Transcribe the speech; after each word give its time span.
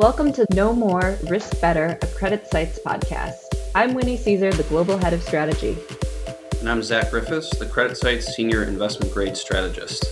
Welcome 0.00 0.32
to 0.32 0.46
Know 0.54 0.72
More, 0.72 1.18
Risk 1.28 1.60
Better, 1.60 1.98
a 2.00 2.06
CreditSights 2.06 2.82
podcast. 2.82 3.34
I'm 3.74 3.92
Winnie 3.92 4.16
Cisar, 4.16 4.50
the 4.50 4.62
Global 4.62 4.96
Head 4.96 5.12
of 5.12 5.22
Strategy. 5.22 5.76
And 6.58 6.70
I'm 6.70 6.82
Zach 6.82 7.10
Griffiths, 7.10 7.54
the 7.58 7.66
CreditSights 7.66 8.22
Senior 8.22 8.62
Investment 8.62 9.12
Grade 9.12 9.36
Strategist. 9.36 10.06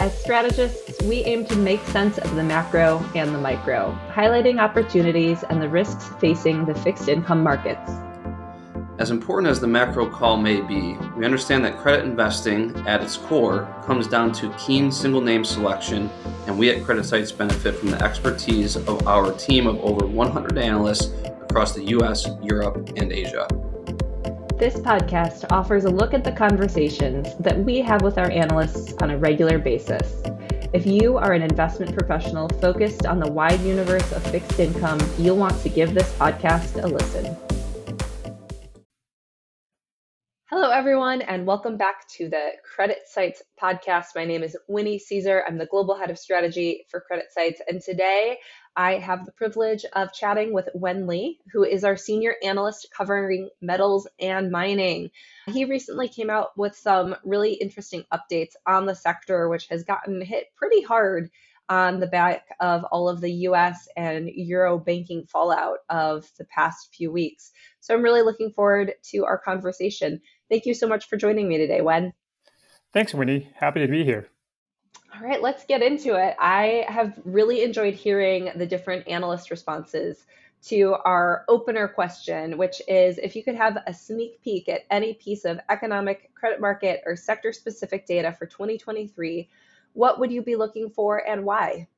As 0.00 0.20
strategists, 0.20 1.00
we 1.04 1.18
aim 1.18 1.46
to 1.46 1.54
make 1.54 1.80
sense 1.84 2.18
of 2.18 2.34
the 2.34 2.42
macro 2.42 2.98
and 3.14 3.32
the 3.32 3.38
micro, 3.38 3.96
highlighting 4.08 4.60
opportunities 4.60 5.44
and 5.44 5.62
the 5.62 5.68
risks 5.68 6.08
facing 6.18 6.64
the 6.64 6.74
fixed 6.74 7.08
income 7.08 7.44
markets. 7.44 7.92
As 8.98 9.12
important 9.12 9.48
as 9.48 9.60
the 9.60 9.66
macro 9.68 10.10
call 10.10 10.36
may 10.36 10.60
be, 10.60 10.96
we 11.16 11.24
understand 11.24 11.64
that 11.64 11.78
credit 11.78 12.04
investing, 12.04 12.74
at 12.84 13.00
its 13.00 13.16
core, 13.16 13.72
comes 13.86 14.08
down 14.08 14.32
to 14.32 14.52
keen 14.58 14.90
single 14.90 15.20
name 15.20 15.44
selection, 15.44 16.10
and 16.48 16.58
we 16.58 16.70
at 16.70 16.82
CreditSights 16.82 17.36
benefit 17.38 17.76
from 17.76 17.92
the 17.92 18.02
expertise 18.02 18.74
of 18.74 19.06
our 19.06 19.30
team 19.34 19.68
of 19.68 19.78
over 19.82 20.04
100 20.04 20.58
analysts 20.58 21.12
across 21.42 21.76
the 21.76 21.84
US, 21.84 22.26
Europe, 22.42 22.90
and 22.96 23.12
Asia. 23.12 23.46
This 24.58 24.74
podcast 24.74 25.44
offers 25.52 25.84
a 25.84 25.90
look 25.90 26.12
at 26.12 26.24
the 26.24 26.32
conversations 26.32 27.36
that 27.38 27.56
we 27.56 27.80
have 27.80 28.02
with 28.02 28.18
our 28.18 28.32
analysts 28.32 28.94
on 28.94 29.10
a 29.10 29.16
regular 29.16 29.60
basis. 29.60 30.20
If 30.72 30.86
you 30.86 31.18
are 31.18 31.34
an 31.34 31.42
investment 31.42 31.96
professional 31.96 32.48
focused 32.60 33.06
on 33.06 33.20
the 33.20 33.30
wide 33.30 33.60
universe 33.60 34.10
of 34.10 34.24
fixed 34.24 34.58
income, 34.58 34.98
you'll 35.18 35.36
want 35.36 35.62
to 35.62 35.68
give 35.68 35.94
this 35.94 36.12
podcast 36.14 36.82
a 36.82 36.88
listen. 36.88 37.36
Hello, 40.50 40.70
everyone, 40.70 41.20
and 41.20 41.46
welcome 41.46 41.76
back 41.76 42.08
to 42.08 42.30
the 42.30 42.52
CreditSights 42.74 43.42
podcast. 43.62 44.06
My 44.16 44.24
name 44.24 44.42
is 44.42 44.56
Winnie 44.66 44.98
Cisar. 44.98 45.42
I'm 45.46 45.58
the 45.58 45.66
global 45.66 45.94
head 45.94 46.08
of 46.08 46.18
strategy 46.18 46.86
for 46.88 47.04
CreditSights, 47.04 47.58
and 47.68 47.82
today 47.82 48.38
I 48.74 48.94
have 48.94 49.26
the 49.26 49.32
privilege 49.32 49.84
of 49.92 50.14
chatting 50.14 50.54
with 50.54 50.70
Wen 50.72 51.06
Li, 51.06 51.38
who 51.52 51.64
is 51.64 51.84
our 51.84 51.98
senior 51.98 52.34
analyst 52.42 52.88
covering 52.96 53.50
metals 53.60 54.08
and 54.18 54.50
mining. 54.50 55.10
He 55.48 55.66
recently 55.66 56.08
came 56.08 56.30
out 56.30 56.56
with 56.56 56.74
some 56.74 57.14
really 57.24 57.52
interesting 57.52 58.06
updates 58.10 58.52
on 58.66 58.86
the 58.86 58.94
sector, 58.94 59.50
which 59.50 59.68
has 59.68 59.84
gotten 59.84 60.22
hit 60.22 60.46
pretty 60.56 60.80
hard 60.80 61.28
on 61.68 62.00
the 62.00 62.06
back 62.06 62.46
of 62.60 62.84
all 62.84 63.10
of 63.10 63.20
the 63.20 63.30
US 63.30 63.88
and 63.96 64.30
Euro 64.30 64.78
banking 64.78 65.26
fallout 65.26 65.80
of 65.90 66.26
the 66.38 66.46
past 66.46 66.94
few 66.94 67.12
weeks. 67.12 67.52
So 67.80 67.94
I'm 67.94 68.02
really 68.02 68.22
looking 68.22 68.52
forward 68.52 68.94
to 69.10 69.26
our 69.26 69.38
conversation. 69.38 70.22
Thank 70.48 70.66
you 70.66 70.74
so 70.74 70.88
much 70.88 71.08
for 71.08 71.16
joining 71.16 71.48
me 71.48 71.58
today, 71.58 71.80
Wen. 71.80 72.12
Thanks, 72.92 73.12
Winnie. 73.12 73.50
Happy 73.54 73.80
to 73.80 73.88
be 73.88 74.04
here. 74.04 74.28
All 75.14 75.26
right, 75.26 75.42
let's 75.42 75.64
get 75.64 75.82
into 75.82 76.14
it. 76.14 76.36
I 76.38 76.86
have 76.88 77.18
really 77.24 77.62
enjoyed 77.62 77.94
hearing 77.94 78.50
the 78.56 78.66
different 78.66 79.08
analyst 79.08 79.50
responses 79.50 80.24
to 80.66 80.96
our 81.04 81.44
opener 81.48 81.88
question, 81.88 82.58
which 82.58 82.82
is 82.88 83.18
if 83.18 83.36
you 83.36 83.42
could 83.42 83.54
have 83.54 83.78
a 83.86 83.94
sneak 83.94 84.42
peek 84.42 84.68
at 84.68 84.82
any 84.90 85.14
piece 85.14 85.44
of 85.44 85.60
economic, 85.68 86.30
credit 86.34 86.60
market, 86.60 87.02
or 87.06 87.16
sector 87.16 87.52
specific 87.52 88.06
data 88.06 88.32
for 88.32 88.46
2023, 88.46 89.48
what 89.92 90.18
would 90.18 90.32
you 90.32 90.42
be 90.42 90.56
looking 90.56 90.90
for 90.90 91.18
and 91.28 91.44
why? 91.44 91.88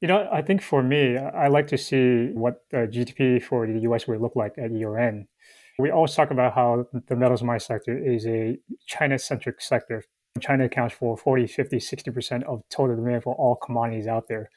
You 0.00 0.08
know, 0.08 0.28
I 0.32 0.42
think 0.42 0.62
for 0.62 0.82
me, 0.82 1.16
I 1.16 1.46
like 1.46 1.68
to 1.68 1.78
see 1.78 2.30
what 2.32 2.64
the 2.70 2.88
GDP 2.88 3.42
for 3.42 3.66
the 3.66 3.78
US 3.80 4.06
would 4.08 4.20
look 4.20 4.34
like 4.34 4.58
at 4.58 4.72
year 4.72 4.98
end. 4.98 5.26
We 5.82 5.90
always 5.90 6.14
talk 6.14 6.30
about 6.30 6.54
how 6.54 6.86
the 7.08 7.16
metals 7.16 7.42
mine 7.42 7.58
sector 7.58 7.98
is 7.98 8.24
a 8.24 8.56
China 8.86 9.18
centric 9.18 9.60
sector. 9.60 10.04
China 10.38 10.66
accounts 10.66 10.94
for 10.94 11.16
40, 11.16 11.48
50, 11.48 11.78
60% 11.78 12.44
of 12.44 12.62
total 12.70 12.94
demand 12.94 13.24
for 13.24 13.34
all 13.34 13.56
commodities 13.56 14.06
out 14.06 14.28
there. 14.28 14.48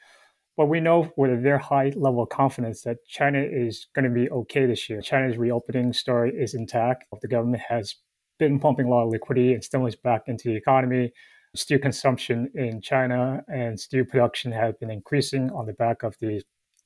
But 0.56 0.66
we 0.66 0.78
know 0.78 1.10
with 1.16 1.32
a 1.32 1.36
very 1.36 1.58
high 1.58 1.92
level 1.96 2.22
of 2.22 2.28
confidence 2.28 2.82
that 2.82 2.98
China 3.08 3.40
is 3.40 3.88
going 3.92 4.04
to 4.04 4.10
be 4.10 4.30
okay 4.30 4.66
this 4.66 4.88
year. 4.88 5.02
China's 5.02 5.36
reopening 5.36 5.92
story 5.92 6.32
is 6.32 6.54
intact. 6.54 7.02
The 7.20 7.26
government 7.26 7.64
has 7.68 7.96
been 8.38 8.60
pumping 8.60 8.86
a 8.86 8.90
lot 8.90 9.06
of 9.06 9.10
liquidity 9.10 9.52
and 9.52 9.64
stimulus 9.64 9.96
back 9.96 10.22
into 10.28 10.50
the 10.50 10.54
economy. 10.54 11.12
Steel 11.56 11.80
consumption 11.80 12.48
in 12.54 12.80
China 12.80 13.42
and 13.48 13.80
steel 13.80 14.04
production 14.04 14.52
has 14.52 14.74
been 14.78 14.92
increasing 14.92 15.50
on 15.50 15.66
the 15.66 15.72
back 15.72 16.04
of 16.04 16.14
the 16.20 16.40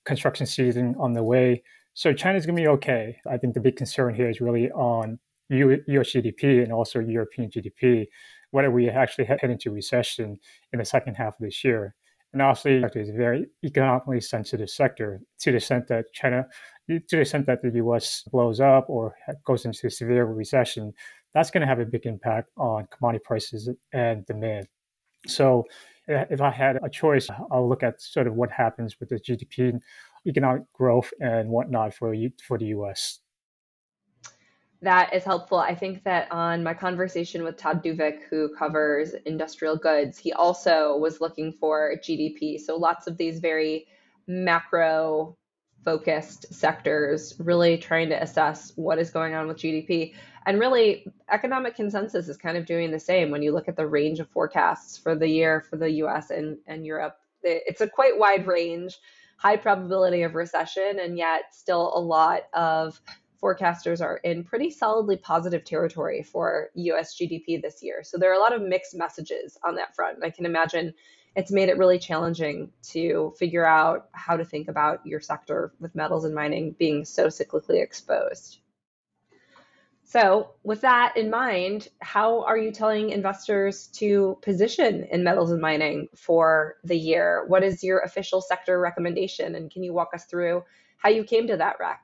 construction 0.06 0.46
season 0.46 0.94
on 0.98 1.12
the 1.12 1.22
way. 1.22 1.62
So 1.94 2.12
China's 2.12 2.46
going 2.46 2.56
to 2.56 2.62
be 2.62 2.68
okay. 2.68 3.16
I 3.28 3.36
think 3.36 3.54
the 3.54 3.60
big 3.60 3.76
concern 3.76 4.14
here 4.14 4.30
is 4.30 4.40
really 4.40 4.70
on 4.72 5.18
US 5.50 6.12
GDP 6.12 6.62
and 6.62 6.72
also 6.72 7.00
European 7.00 7.50
GDP, 7.50 8.06
whether 8.52 8.70
we 8.70 8.88
actually 8.88 9.24
head 9.24 9.40
into 9.42 9.70
recession 9.70 10.38
in 10.72 10.78
the 10.78 10.84
second 10.84 11.14
half 11.14 11.34
of 11.34 11.40
this 11.40 11.64
year. 11.64 11.94
And 12.32 12.40
obviously, 12.40 12.82
it's 13.00 13.10
a 13.10 13.12
very 13.12 13.46
economically 13.64 14.20
sensitive 14.20 14.70
sector 14.70 15.20
to 15.40 15.50
the 15.50 15.56
extent 15.56 15.88
that 15.88 16.04
China, 16.12 16.46
to 16.88 17.02
the 17.10 17.20
extent 17.20 17.46
that 17.46 17.60
the 17.62 17.72
US 17.84 18.22
blows 18.30 18.60
up 18.60 18.88
or 18.88 19.16
goes 19.44 19.64
into 19.64 19.90
severe 19.90 20.26
recession, 20.26 20.92
that's 21.34 21.50
going 21.50 21.62
to 21.62 21.66
have 21.66 21.80
a 21.80 21.84
big 21.84 22.06
impact 22.06 22.50
on 22.56 22.86
commodity 22.96 23.22
prices 23.24 23.68
and 23.92 24.24
demand. 24.26 24.68
So, 25.26 25.64
if 26.06 26.40
I 26.40 26.50
had 26.50 26.78
a 26.82 26.88
choice, 26.88 27.28
I'll 27.50 27.68
look 27.68 27.82
at 27.82 28.00
sort 28.00 28.26
of 28.26 28.34
what 28.34 28.50
happens 28.50 28.98
with 28.98 29.10
the 29.10 29.16
GDP 29.16 29.78
economic 30.26 30.62
growth 30.72 31.10
and 31.20 31.48
whatnot 31.48 31.94
for 31.94 32.14
you 32.14 32.30
for 32.46 32.58
the 32.58 32.66
U.S. 32.66 33.20
That 34.82 35.12
is 35.14 35.24
helpful. 35.24 35.58
I 35.58 35.74
think 35.74 36.04
that 36.04 36.30
on 36.32 36.62
my 36.62 36.72
conversation 36.72 37.42
with 37.42 37.58
Todd 37.58 37.84
Duvik, 37.84 38.20
who 38.30 38.54
covers 38.56 39.14
industrial 39.26 39.76
goods, 39.76 40.18
he 40.18 40.32
also 40.32 40.96
was 40.96 41.20
looking 41.20 41.52
for 41.52 41.96
GDP. 42.02 42.58
So 42.58 42.76
lots 42.76 43.06
of 43.06 43.18
these 43.18 43.40
very 43.40 43.86
macro 44.26 45.36
focused 45.84 46.52
sectors 46.52 47.34
really 47.38 47.76
trying 47.76 48.08
to 48.10 48.22
assess 48.22 48.72
what 48.76 48.98
is 48.98 49.10
going 49.10 49.34
on 49.34 49.48
with 49.48 49.58
GDP. 49.58 50.14
And 50.46 50.58
really, 50.58 51.06
economic 51.30 51.74
consensus 51.74 52.28
is 52.28 52.36
kind 52.38 52.56
of 52.56 52.64
doing 52.64 52.90
the 52.90 53.00
same 53.00 53.30
when 53.30 53.42
you 53.42 53.52
look 53.52 53.68
at 53.68 53.76
the 53.76 53.86
range 53.86 54.18
of 54.18 54.30
forecasts 54.30 54.96
for 54.96 55.14
the 55.14 55.28
year 55.28 55.60
for 55.60 55.76
the 55.76 55.90
US 56.04 56.30
and, 56.30 56.56
and 56.66 56.86
Europe. 56.86 57.16
It's 57.42 57.80
a 57.82 57.88
quite 57.88 58.18
wide 58.18 58.46
range 58.46 58.98
high 59.40 59.56
probability 59.56 60.20
of 60.20 60.34
recession, 60.34 60.98
and 61.00 61.16
yet 61.16 61.54
still 61.54 61.92
a 61.94 61.98
lot 61.98 62.42
of 62.52 63.00
forecasters 63.42 64.02
are 64.02 64.18
in 64.18 64.44
pretty 64.44 64.70
solidly 64.70 65.16
positive 65.16 65.64
territory 65.64 66.22
for 66.22 66.68
US 66.74 67.16
GDP 67.16 67.60
this 67.60 67.82
year. 67.82 68.02
So 68.02 68.18
there 68.18 68.30
are 68.30 68.34
a 68.34 68.38
lot 68.38 68.54
of 68.54 68.60
mixed 68.60 68.94
messages 68.94 69.56
on 69.64 69.76
that 69.76 69.96
front. 69.96 70.18
I 70.22 70.28
can 70.28 70.44
imagine 70.44 70.92
it's 71.36 71.50
made 71.50 71.70
it 71.70 71.78
really 71.78 71.98
challenging 71.98 72.70
to 72.90 73.32
figure 73.38 73.64
out 73.64 74.10
how 74.12 74.36
to 74.36 74.44
think 74.44 74.68
about 74.68 75.06
your 75.06 75.20
sector 75.20 75.72
with 75.80 75.94
metals 75.94 76.26
and 76.26 76.34
mining 76.34 76.76
being 76.78 77.06
so 77.06 77.28
cyclically 77.28 77.82
exposed. 77.82 78.58
So, 80.10 80.50
with 80.64 80.80
that 80.80 81.16
in 81.16 81.30
mind, 81.30 81.86
how 82.00 82.42
are 82.42 82.58
you 82.58 82.72
telling 82.72 83.10
investors 83.10 83.86
to 83.92 84.38
position 84.42 85.04
in 85.04 85.22
metals 85.22 85.52
and 85.52 85.60
mining 85.60 86.08
for 86.16 86.78
the 86.82 86.96
year? 86.96 87.44
What 87.46 87.62
is 87.62 87.84
your 87.84 88.00
official 88.00 88.40
sector 88.40 88.80
recommendation? 88.80 89.54
And 89.54 89.70
can 89.70 89.84
you 89.84 89.92
walk 89.92 90.08
us 90.12 90.24
through 90.24 90.64
how 90.96 91.10
you 91.10 91.22
came 91.22 91.46
to 91.46 91.56
that 91.58 91.76
rec? 91.78 92.00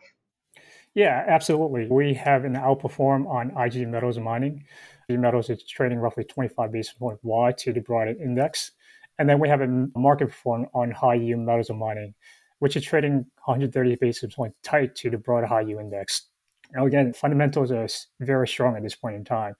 Yeah, 0.95 1.25
absolutely. 1.27 1.89
We 1.89 2.15
have 2.15 2.45
an 2.45 2.55
outperform 2.55 3.27
on 3.27 3.51
IG 3.59 3.89
metals 3.89 4.19
and 4.19 4.25
mining. 4.25 4.63
IG 5.09 5.19
metals 5.19 5.51
is 5.51 5.65
trading 5.65 5.99
roughly 5.99 6.23
25 6.23 6.71
basis 6.71 6.95
points 6.95 7.25
wide 7.25 7.59
to 7.59 7.73
the 7.73 7.81
broader 7.81 8.13
index. 8.23 8.71
And 9.19 9.29
then 9.29 9.41
we 9.41 9.49
have 9.49 9.63
a 9.63 9.89
market 9.97 10.29
perform 10.29 10.69
on 10.75 10.93
high 10.93 11.15
yield 11.15 11.41
metals 11.41 11.71
and 11.71 11.81
mining, 11.81 12.15
which 12.61 12.77
is 12.77 12.85
trading 12.85 13.27
130 13.47 13.97
basis 13.97 14.33
points 14.33 14.57
tight 14.63 14.95
to 14.95 15.11
the 15.11 15.19
broader 15.19 15.49
high 15.49 15.63
yield 15.63 15.81
index. 15.81 16.29
Now, 16.75 16.87
again, 16.87 17.13
fundamentals 17.13 17.71
are 17.71 17.89
very 18.21 18.49
strong 18.49 18.77
at 18.77 18.83
this 18.83 18.95
point 18.95 19.17
in 19.17 19.25
time. 19.25 19.55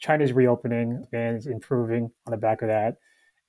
China's 0.00 0.32
reopening 0.32 1.04
and 1.12 1.44
improving 1.46 2.10
on 2.26 2.30
the 2.30 2.36
back 2.36 2.62
of 2.62 2.68
that. 2.68 2.96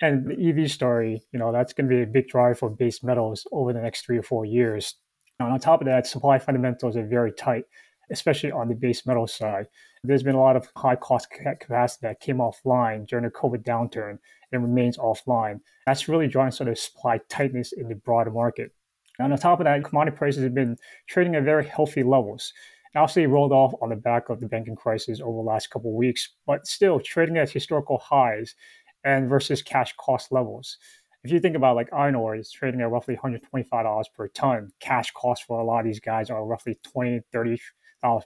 And 0.01 0.27
the 0.27 0.49
EV 0.49 0.71
story, 0.71 1.21
you 1.31 1.39
know, 1.39 1.51
that's 1.51 1.73
going 1.73 1.89
to 1.89 1.95
be 1.95 2.01
a 2.01 2.07
big 2.07 2.27
drive 2.27 2.59
for 2.59 2.69
base 2.69 3.03
metals 3.03 3.45
over 3.51 3.73
the 3.73 3.81
next 3.81 4.05
three 4.05 4.17
or 4.17 4.23
four 4.23 4.45
years. 4.45 4.95
And 5.39 5.51
on 5.51 5.59
top 5.59 5.81
of 5.81 5.87
that, 5.87 6.07
supply 6.07 6.39
fundamentals 6.39 6.95
are 6.95 7.05
very 7.05 7.33
tight, 7.33 7.65
especially 8.11 8.51
on 8.51 8.69
the 8.69 8.75
base 8.75 9.05
metal 9.05 9.27
side. 9.27 9.67
There's 10.03 10.23
been 10.23 10.35
a 10.35 10.41
lot 10.41 10.55
of 10.55 10.69
high 10.77 10.95
cost 10.95 11.29
capacity 11.29 12.07
that 12.07 12.21
came 12.21 12.37
offline 12.37 13.05
during 13.07 13.25
the 13.25 13.31
COVID 13.31 13.63
downturn 13.63 14.19
and 14.51 14.63
remains 14.63 14.97
offline. 14.97 15.59
That's 15.85 16.07
really 16.07 16.27
drawing 16.27 16.51
sort 16.51 16.69
of 16.69 16.79
supply 16.79 17.19
tightness 17.29 17.73
in 17.73 17.89
the 17.89 17.95
broader 17.95 18.31
market. 18.31 18.71
And 19.19 19.33
on 19.33 19.39
top 19.39 19.59
of 19.59 19.65
that, 19.65 19.83
commodity 19.83 20.15
prices 20.15 20.43
have 20.43 20.55
been 20.55 20.77
trading 21.07 21.35
at 21.35 21.43
very 21.43 21.65
healthy 21.65 22.03
levels 22.03 22.53
obviously 22.95 23.27
rolled 23.27 23.51
off 23.51 23.73
on 23.81 23.89
the 23.89 23.95
back 23.95 24.29
of 24.29 24.39
the 24.39 24.47
banking 24.47 24.75
crisis 24.75 25.21
over 25.21 25.37
the 25.37 25.49
last 25.49 25.69
couple 25.69 25.91
of 25.91 25.95
weeks, 25.95 26.29
but 26.45 26.65
still 26.67 26.99
trading 26.99 27.37
at 27.37 27.49
historical 27.49 27.97
highs 27.99 28.55
and 29.03 29.29
versus 29.29 29.61
cash 29.61 29.93
cost 29.97 30.31
levels. 30.31 30.77
If 31.23 31.31
you 31.31 31.39
think 31.39 31.55
about 31.55 31.75
like 31.75 31.91
iron 31.93 32.15
ore, 32.15 32.35
it's 32.35 32.51
trading 32.51 32.81
at 32.81 32.89
roughly 32.89 33.15
$125 33.15 34.05
per 34.15 34.27
ton. 34.29 34.71
Cash 34.79 35.11
costs 35.11 35.45
for 35.45 35.59
a 35.59 35.65
lot 35.65 35.79
of 35.79 35.85
these 35.85 35.99
guys 35.99 36.29
are 36.29 36.45
roughly 36.45 36.79
$20, 36.95 37.21
$30 37.33 37.59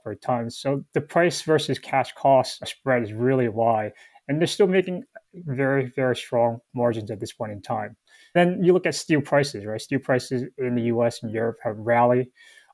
per 0.03 0.15
ton. 0.15 0.49
So 0.49 0.83
the 0.93 1.01
price 1.01 1.41
versus 1.41 1.79
cash 1.79 2.13
cost 2.13 2.65
spread 2.67 3.03
is 3.03 3.11
really 3.11 3.49
wide. 3.49 3.93
and 4.27 4.39
they're 4.39 4.47
still 4.47 4.67
making 4.67 5.03
very, 5.33 5.91
very 5.95 6.15
strong 6.15 6.59
margins 6.73 7.11
at 7.11 7.19
this 7.19 7.33
point 7.33 7.51
in 7.51 7.61
time. 7.61 7.95
Then 8.33 8.63
you 8.63 8.73
look 8.73 8.85
at 8.85 8.95
steel 8.95 9.21
prices, 9.21 9.65
right? 9.65 9.81
Steel 9.81 9.99
prices 9.99 10.43
in 10.57 10.75
the 10.75 10.83
US 10.83 11.23
and 11.23 11.31
Europe 11.31 11.57
have 11.63 11.77
rallied 11.77 12.27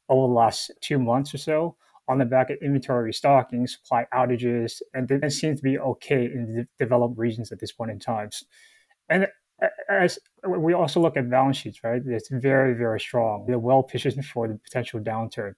over 0.09 0.27
the 0.27 0.33
last 0.33 0.71
two 0.81 0.99
months 0.99 1.33
or 1.33 1.37
so 1.37 1.75
on 2.07 2.17
the 2.17 2.25
back 2.25 2.49
of 2.49 2.57
inventory 2.61 3.05
restocking, 3.05 3.67
supply 3.67 4.05
outages, 4.13 4.81
and 4.95 5.07
then 5.07 5.29
seems 5.29 5.59
to 5.59 5.63
be 5.63 5.77
okay 5.77 6.25
in 6.25 6.55
the 6.55 6.67
developed 6.83 7.17
regions 7.17 7.51
at 7.51 7.59
this 7.59 7.71
point 7.71 7.91
in 7.91 7.99
time. 7.99 8.29
And 9.09 9.27
as 9.89 10.17
we 10.47 10.73
also 10.73 10.99
look 10.99 11.17
at 11.17 11.29
balance 11.29 11.57
sheets, 11.57 11.83
right? 11.83 12.01
It's 12.03 12.29
very, 12.29 12.73
very 12.73 12.99
strong. 12.99 13.45
They're 13.45 13.59
well 13.59 13.83
positioned 13.83 14.25
for 14.25 14.47
the 14.47 14.55
potential 14.55 14.99
downturn. 14.99 15.53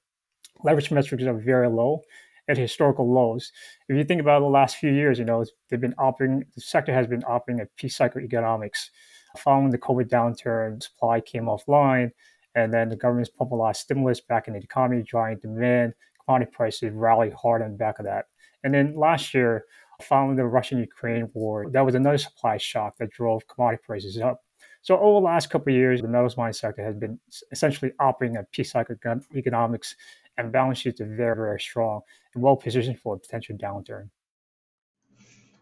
Leverage 0.63 0.92
metrics 0.92 1.24
are 1.24 1.33
very 1.33 1.69
low 1.69 2.01
at 2.47 2.57
historical 2.57 3.12
lows. 3.12 3.51
If 3.88 3.95
you 3.95 4.04
think 4.04 4.19
about 4.19 4.39
the 4.39 4.47
last 4.47 4.75
few 4.75 4.92
years, 4.92 5.19
you 5.19 5.25
know, 5.25 5.45
they've 5.69 5.80
been 5.80 5.95
operating, 5.97 6.44
the 6.56 6.62
sector 6.62 6.94
has 6.94 7.07
been 7.07 7.24
operating 7.24 7.62
at 7.62 7.75
peak 7.77 7.92
cycle 7.92 8.21
economics. 8.21 8.92
Following 9.38 9.69
the 9.69 9.77
COVID 9.77 10.09
downturn, 10.09 10.83
supply 10.83 11.21
came 11.21 11.45
offline, 11.45 12.12
and 12.56 12.74
then 12.74 12.89
the 12.89 12.95
government's 12.95 13.30
pumped 13.30 13.53
a 13.53 13.56
lot 13.56 13.71
of 13.71 13.77
stimulus 13.77 14.21
back 14.21 14.48
in 14.48 14.53
the 14.53 14.59
economy, 14.59 15.03
driving 15.03 15.39
demand. 15.39 15.94
Commodity 16.25 16.51
prices 16.51 16.92
rallied 16.94 17.33
hard 17.33 17.62
on 17.62 17.71
the 17.71 17.77
back 17.77 18.00
of 18.00 18.06
that. 18.06 18.25
And 18.63 18.74
then 18.74 18.95
last 18.95 19.33
year, 19.33 19.65
following 20.01 20.36
the 20.36 20.45
Russian 20.45 20.80
Ukraine 20.80 21.30
war, 21.33 21.69
that 21.71 21.86
was 21.86 21.95
another 21.95 22.18
supply 22.18 22.57
shock 22.57 22.98
that 22.98 23.12
drove 23.12 23.48
commodity 23.48 23.81
prices 23.86 24.19
up. 24.19 24.44
So 24.83 24.98
over 24.98 25.19
the 25.19 25.25
last 25.25 25.50
couple 25.50 25.71
of 25.74 25.77
years, 25.77 26.01
the 26.01 26.07
metals 26.07 26.38
mining 26.38 26.53
sector 26.53 26.83
has 26.83 26.95
been 26.95 27.19
essentially 27.51 27.92
operating 28.00 28.38
at 28.38 28.51
peak 28.51 28.65
cycle 28.65 28.95
economics, 29.36 29.95
and 30.38 30.51
balance 30.51 30.80
sheets 30.80 31.01
are 31.01 31.06
very, 31.06 31.36
very 31.36 31.59
strong 31.59 32.01
and 32.33 32.44
well 32.44 32.56
positioned 32.56 33.00
for 33.00 33.15
a 33.15 33.19
potential 33.19 33.56
downturn. 33.57 34.09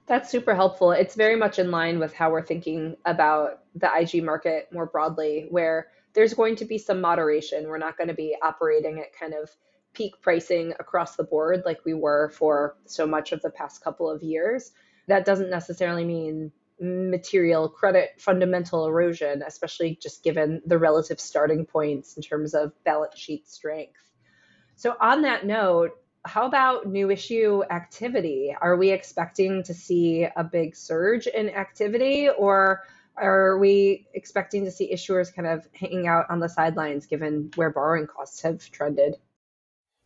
That's 0.07 0.29
super 0.29 0.55
helpful. 0.55 0.91
It's 0.91 1.15
very 1.15 1.35
much 1.35 1.59
in 1.59 1.69
line 1.69 1.99
with 1.99 2.13
how 2.13 2.31
we're 2.31 2.45
thinking 2.45 2.95
about 3.05 3.63
the 3.75 3.89
IG 3.95 4.23
market 4.23 4.67
more 4.71 4.87
broadly, 4.87 5.47
where 5.51 5.87
there's 6.19 6.33
going 6.33 6.57
to 6.57 6.65
be 6.65 6.77
some 6.77 6.99
moderation. 6.99 7.69
We're 7.69 7.77
not 7.77 7.97
going 7.97 8.09
to 8.09 8.13
be 8.13 8.35
operating 8.43 8.99
at 8.99 9.17
kind 9.17 9.33
of 9.33 9.49
peak 9.93 10.15
pricing 10.21 10.73
across 10.77 11.15
the 11.15 11.23
board 11.23 11.63
like 11.65 11.79
we 11.85 11.93
were 11.93 12.29
for 12.31 12.75
so 12.83 13.07
much 13.07 13.31
of 13.31 13.41
the 13.41 13.49
past 13.49 13.81
couple 13.81 14.09
of 14.09 14.21
years. 14.21 14.73
That 15.07 15.23
doesn't 15.23 15.49
necessarily 15.49 16.03
mean 16.03 16.51
material 16.81 17.69
credit 17.69 18.15
fundamental 18.17 18.85
erosion, 18.85 19.43
especially 19.47 19.97
just 20.01 20.21
given 20.21 20.61
the 20.65 20.77
relative 20.77 21.21
starting 21.21 21.65
points 21.65 22.17
in 22.17 22.21
terms 22.21 22.53
of 22.53 22.73
balance 22.83 23.17
sheet 23.17 23.47
strength. 23.47 24.03
So, 24.75 24.97
on 24.99 25.21
that 25.21 25.45
note, 25.45 25.91
how 26.25 26.45
about 26.45 26.85
new 26.85 27.11
issue 27.11 27.63
activity? 27.71 28.53
Are 28.59 28.75
we 28.75 28.91
expecting 28.91 29.63
to 29.63 29.73
see 29.73 30.27
a 30.35 30.43
big 30.43 30.75
surge 30.75 31.27
in 31.27 31.47
activity, 31.49 32.27
or 32.27 32.81
are 33.21 33.57
we 33.57 34.07
expecting 34.13 34.65
to 34.65 34.71
see 34.71 34.91
issuers 34.93 35.33
kind 35.33 35.47
of 35.47 35.67
hanging 35.73 36.07
out 36.07 36.25
on 36.29 36.39
the 36.39 36.49
sidelines 36.49 37.05
given 37.05 37.51
where 37.55 37.69
borrowing 37.69 38.07
costs 38.07 38.41
have 38.41 38.59
trended? 38.71 39.15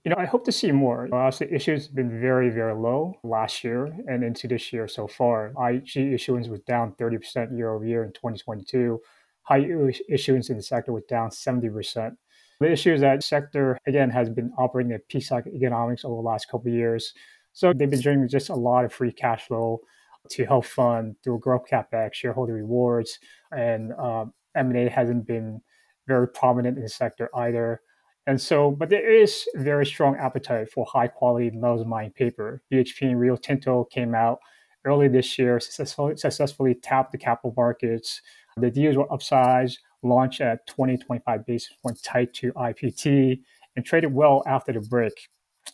You 0.03 0.09
know, 0.09 0.17
I 0.17 0.25
hope 0.25 0.43
to 0.45 0.51
see 0.51 0.71
more. 0.71 1.07
Honestly, 1.13 1.47
issues 1.49 1.85
have 1.85 1.95
been 1.95 2.19
very, 2.19 2.49
very 2.49 2.75
low 2.75 3.13
last 3.23 3.63
year 3.63 3.85
and 4.07 4.21
into 4.21 4.49
this 4.49 4.73
year 4.73 4.87
so 4.87 5.07
far. 5.07 5.53
IG 5.57 5.95
issuance 5.95 6.49
was 6.49 6.59
down 6.61 6.93
30% 6.99 7.57
year 7.57 7.73
over 7.73 7.85
year 7.85 8.03
in 8.03 8.11
2022. 8.11 8.99
High 9.43 9.65
issuance 10.09 10.49
in 10.49 10.57
the 10.57 10.63
sector 10.63 10.91
was 10.91 11.03
down 11.07 11.29
70%. 11.29 12.15
The 12.59 12.71
issue 12.71 12.93
is 12.93 13.01
that 13.01 13.23
sector, 13.23 13.77
again, 13.87 14.09
has 14.09 14.29
been 14.29 14.51
operating 14.57 14.91
at 14.91 15.07
peak 15.07 15.23
economics 15.31 16.03
over 16.03 16.15
the 16.15 16.21
last 16.21 16.49
couple 16.49 16.69
of 16.69 16.75
years. 16.75 17.13
So 17.53 17.71
they've 17.71 17.89
been 17.89 18.01
generating 18.01 18.29
just 18.29 18.49
a 18.49 18.55
lot 18.55 18.83
of 18.83 18.91
free 18.91 19.11
cash 19.11 19.47
flow 19.47 19.79
to 20.29 20.45
help 20.45 20.65
fund 20.65 21.15
through 21.23 21.39
growth 21.39 21.65
capex, 21.69 22.13
shareholder 22.13 22.53
rewards, 22.53 23.19
and 23.51 23.93
um, 23.93 24.33
M&A 24.55 24.89
hasn't 24.89 25.27
been 25.27 25.61
very 26.07 26.27
prominent 26.27 26.77
in 26.77 26.83
the 26.83 26.89
sector 26.89 27.29
either. 27.35 27.81
And 28.25 28.39
so, 28.39 28.71
but 28.71 28.89
there 28.89 29.11
is 29.11 29.45
very 29.55 29.85
strong 29.85 30.15
appetite 30.15 30.69
for 30.71 30.85
high 30.85 31.07
quality 31.07 31.51
metals 31.51 31.85
mining 31.85 32.11
paper. 32.11 32.61
BHP 32.71 33.01
and 33.01 33.19
Rio 33.19 33.35
Tinto 33.35 33.83
came 33.85 34.15
out 34.15 34.39
early 34.85 35.07
this 35.07 35.37
year, 35.37 35.59
successfully, 35.59 36.15
successfully 36.15 36.75
tapped 36.75 37.11
the 37.11 37.17
capital 37.17 37.53
markets. 37.57 38.21
The 38.57 38.71
deals 38.71 38.95
were 38.95 39.07
upsized, 39.07 39.77
launched 40.03 40.39
at 40.41 40.65
20, 40.67 40.97
25 40.97 41.45
basis 41.45 41.75
points 41.81 42.01
tight 42.01 42.33
to 42.35 42.53
IPT, 42.53 43.41
and 43.75 43.85
traded 43.85 44.13
well 44.13 44.43
after 44.45 44.71
the 44.71 44.81
break. 44.81 45.29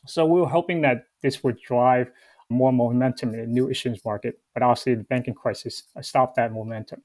So 0.08 0.26
we 0.26 0.40
were 0.40 0.48
hoping 0.48 0.82
that 0.82 1.04
this 1.22 1.44
would 1.44 1.60
drive 1.62 2.12
more 2.50 2.74
momentum 2.74 3.34
in 3.34 3.42
the 3.42 3.48
new 3.48 3.70
issuance 3.70 4.04
market, 4.04 4.40
but 4.54 4.64
obviously 4.64 4.96
the 4.96 5.04
banking 5.04 5.34
crisis 5.34 5.84
stopped 6.02 6.36
that 6.36 6.52
momentum. 6.52 7.02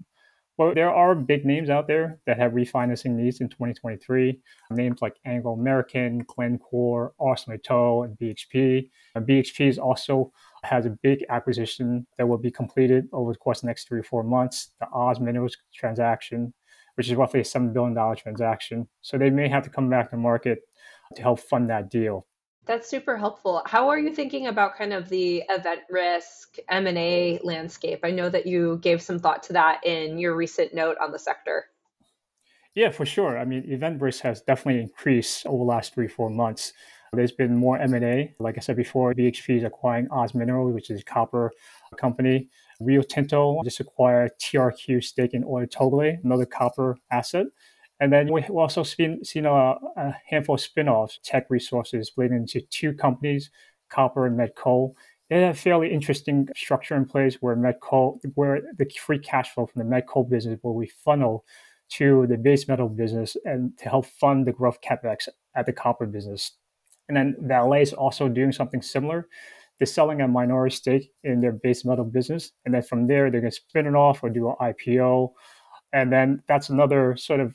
Well, 0.57 0.73
there 0.73 0.95
are 0.95 1.17
big 1.17 1.45
names 1.45 1.69
out 1.69 1.89
there 1.89 2.21
that 2.27 2.39
have 2.39 2.53
refinancing 2.53 3.17
needs 3.17 3.41
in 3.41 3.49
2023. 3.49 4.41
Names 4.71 5.03
like 5.03 5.17
Anglo 5.25 5.53
American, 5.53 6.25
Glencore, 6.29 7.13
ArcelorMittal, 7.21 8.05
and 8.05 8.17
BHP. 8.19 8.89
And 9.17 9.27
BHP 9.27 9.69
is 9.69 9.79
also 9.79 10.33
has 10.63 10.87
a 10.87 10.91
big 10.91 11.25
acquisition 11.29 12.07
that 12.19 12.29
will 12.29 12.39
be 12.39 12.53
completed 12.53 13.09
over 13.13 13.33
the 13.33 13.39
course 13.39 13.59
of 13.59 13.63
the 13.63 13.67
next 13.67 13.89
three 13.89 13.99
or 13.99 14.05
four 14.05 14.23
months. 14.23 14.71
The 14.79 14.87
Oz 14.93 15.19
Minerals 15.19 15.57
transaction, 15.75 16.55
which 16.95 17.09
is 17.09 17.17
roughly 17.17 17.41
a 17.41 17.45
$7 17.45 17.73
billion 17.73 18.17
transaction. 18.17 18.87
So 19.03 19.19
they 19.19 19.31
may 19.31 19.49
have 19.49 19.65
to 19.65 19.71
come 19.71 19.91
back 19.91 20.11
to 20.11 20.17
market 20.17 20.61
to 21.17 21.23
help 21.23 21.41
fund 21.41 21.69
that 21.69 21.91
deal. 21.91 22.29
That's 22.67 22.89
super 22.89 23.17
helpful. 23.17 23.63
How 23.67 23.89
are 23.91 23.99
you 23.99 24.15
thinking 24.15 24.47
about 24.47 24.77
kind 24.77 24.95
of 24.95 25.09
the 25.11 25.43
event 25.51 25.81
risk 25.91 26.57
M&A 26.71 27.39
landscape? 27.45 28.01
I 28.03 28.11
know 28.11 28.31
that 28.31 28.47
you 28.47 28.79
gave 28.79 29.03
some 29.03 29.19
thought 29.19 29.43
to 29.45 29.53
that 29.53 29.85
in 29.85 30.19
your 30.19 30.35
recent 30.35 30.75
note 30.75 30.97
on 31.01 31.13
the 31.13 31.19
sector. 31.19 31.67
Yeah, 32.75 32.91
for 32.91 33.05
sure. 33.05 33.39
I 33.39 33.45
mean, 33.45 33.71
event 33.71 34.01
risk 34.01 34.23
has 34.23 34.41
definitely 34.41 34.81
increased 34.81 35.47
over 35.47 35.59
the 35.59 35.65
last 35.65 35.95
three, 35.95 36.09
four 36.09 36.31
months. 36.31 36.73
There's 37.13 37.33
been 37.33 37.55
more 37.55 37.79
M&A. 37.79 38.33
Like 38.39 38.57
I 38.57 38.61
said 38.61 38.77
before, 38.77 39.15
BHP 39.15 39.59
is 39.59 39.65
acquiring 39.65 40.09
Oz 40.11 40.35
Mineral, 40.35 40.73
which 40.73 40.91
is 40.91 41.01
a 41.01 41.05
copper 41.05 41.53
company. 41.97 42.49
Rio 42.81 43.03
Tinto 43.03 43.63
just 43.63 43.79
acquired 43.79 44.33
TRQ 44.41 45.05
stake 45.05 45.35
in 45.35 45.45
Oyu 45.45 45.71
Tolgoi, 45.71 46.25
another 46.25 46.47
copper 46.47 46.97
asset. 47.13 47.47
And 48.01 48.13
then 48.13 48.33
we've 48.33 48.51
also 48.51 48.83
seen, 48.83 49.25
seen 49.25 49.47
a, 49.47 49.75
a 49.97 50.15
handful 50.29 50.57
of 50.57 50.61
spin-offs, 50.61 51.21
Teck 51.23 51.47
Resources 51.49 52.09
split 52.09 52.33
into 52.33 52.61
two 52.71 52.93
companies, 52.93 53.51
Copper 53.89 54.27
and 54.27 54.37
met 54.37 54.57
coal. 54.57 54.97
They 55.31 55.41
had 55.41 55.53
a 55.53 55.55
fairly 55.55 55.93
interesting 55.93 56.49
structure 56.57 56.97
in 56.97 57.07
place 57.07 57.37
where 57.41 57.57
met 57.57 57.81
coal, 57.81 58.21
where 58.35 58.61
the 58.77 58.91
free 59.01 59.19
cash 59.19 59.55
flow 59.55 59.67
from 59.67 59.81
the 59.81 59.89
met 59.89 60.07
coal 60.09 60.25
business 60.25 60.59
will 60.63 60.79
be 60.79 60.91
funneled 61.05 61.43
to 61.91 62.27
the 62.29 62.37
base 62.37 62.67
metal 62.67 62.89
business 62.89 63.37
and 63.45 63.77
to 63.79 63.89
help 63.89 64.07
fund 64.07 64.47
the 64.47 64.53
growth 64.53 64.79
capex 64.81 65.29
at 65.55 65.67
the 65.67 65.73
copper 65.73 66.07
business. 66.07 66.53
And 67.09 67.17
then 67.17 67.37
Vale 67.41 67.75
is 67.75 67.93
also 67.93 68.29
doing 68.29 68.53
something 68.53 68.83
similar. 68.83 69.29
They're 69.79 69.87
selling 69.87 70.21
a 70.21 70.29
minority 70.29 70.75
stake 70.75 71.13
in 71.23 71.41
their 71.41 71.53
base 71.53 71.85
metal 71.85 72.05
business, 72.05 72.53
and 72.65 72.75
then 72.75 72.83
from 72.83 73.07
there 73.07 73.31
they're 73.31 73.41
going 73.41 73.51
to 73.51 73.57
spin 73.57 73.87
it 73.87 73.95
off 73.95 74.23
or 74.23 74.31
do 74.31 74.49
an 74.49 74.57
IPO, 74.61 75.33
and 75.93 76.13
then 76.13 76.43
that's 76.47 76.71
another 76.71 77.17
sort 77.17 77.41
of 77.41 77.55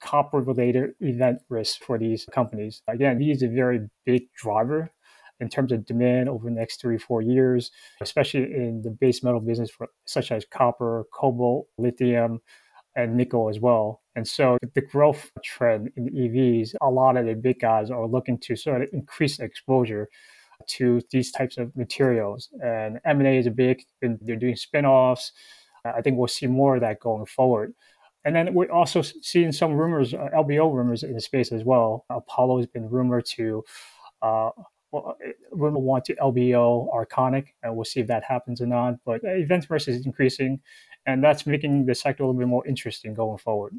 copper 0.00 0.40
related 0.40 0.90
event 1.00 1.40
risk 1.48 1.82
for 1.82 1.98
these 1.98 2.26
companies. 2.32 2.82
Again, 2.88 3.18
these 3.18 3.42
are 3.42 3.46
a 3.46 3.54
very 3.54 3.88
big 4.04 4.32
driver 4.34 4.90
in 5.40 5.48
terms 5.48 5.72
of 5.72 5.86
demand 5.86 6.28
over 6.28 6.44
the 6.44 6.54
next 6.54 6.80
three, 6.80 6.98
four 6.98 7.22
years, 7.22 7.70
especially 8.00 8.42
in 8.42 8.82
the 8.82 8.90
base 8.90 9.22
metal 9.22 9.40
business, 9.40 9.70
for, 9.70 9.88
such 10.04 10.30
as 10.30 10.44
copper, 10.50 11.04
cobalt, 11.12 11.66
lithium, 11.78 12.40
and 12.96 13.16
nickel 13.16 13.48
as 13.48 13.58
well. 13.58 14.02
And 14.16 14.26
so 14.26 14.58
the 14.74 14.82
growth 14.82 15.30
trend 15.44 15.90
in 15.96 16.08
EVs, 16.08 16.74
a 16.82 16.90
lot 16.90 17.16
of 17.16 17.26
the 17.26 17.34
big 17.34 17.60
guys 17.60 17.90
are 17.90 18.06
looking 18.06 18.38
to 18.38 18.56
sort 18.56 18.82
of 18.82 18.88
increase 18.92 19.38
exposure 19.38 20.08
to 20.66 21.00
these 21.10 21.30
types 21.30 21.56
of 21.56 21.74
materials. 21.76 22.50
And 22.62 23.00
M&A 23.04 23.38
is 23.38 23.46
a 23.46 23.50
big, 23.50 23.82
they're 24.02 24.36
doing 24.36 24.56
spin-offs. 24.56 25.32
I 25.84 26.02
think 26.02 26.18
we'll 26.18 26.28
see 26.28 26.46
more 26.46 26.74
of 26.74 26.82
that 26.82 27.00
going 27.00 27.24
forward. 27.24 27.72
And 28.24 28.36
then 28.36 28.52
we're 28.52 28.70
also 28.70 29.02
seeing 29.02 29.50
some 29.50 29.72
rumors, 29.72 30.12
uh, 30.12 30.28
LBO 30.34 30.72
rumors 30.72 31.02
in 31.02 31.14
the 31.14 31.20
space 31.20 31.52
as 31.52 31.64
well. 31.64 32.04
Apollo 32.10 32.58
has 32.58 32.66
been 32.66 32.88
rumored 32.88 33.24
to 33.26 33.64
uh, 34.22 34.50
well, 34.92 35.16
uh, 35.24 35.28
rumor 35.52 35.78
want 35.78 36.04
to 36.06 36.14
LBO 36.16 36.92
Arconic, 36.92 37.48
and 37.62 37.74
we'll 37.74 37.84
see 37.84 38.00
if 38.00 38.06
that 38.08 38.24
happens 38.24 38.60
or 38.60 38.66
not. 38.66 38.96
But 39.04 39.20
events 39.24 39.66
versus 39.66 39.96
is 39.96 40.06
increasing, 40.06 40.60
and 41.06 41.22
that's 41.22 41.46
making 41.46 41.86
the 41.86 41.94
sector 41.94 42.24
a 42.24 42.26
little 42.26 42.38
bit 42.38 42.48
more 42.48 42.66
interesting 42.66 43.14
going 43.14 43.38
forward. 43.38 43.74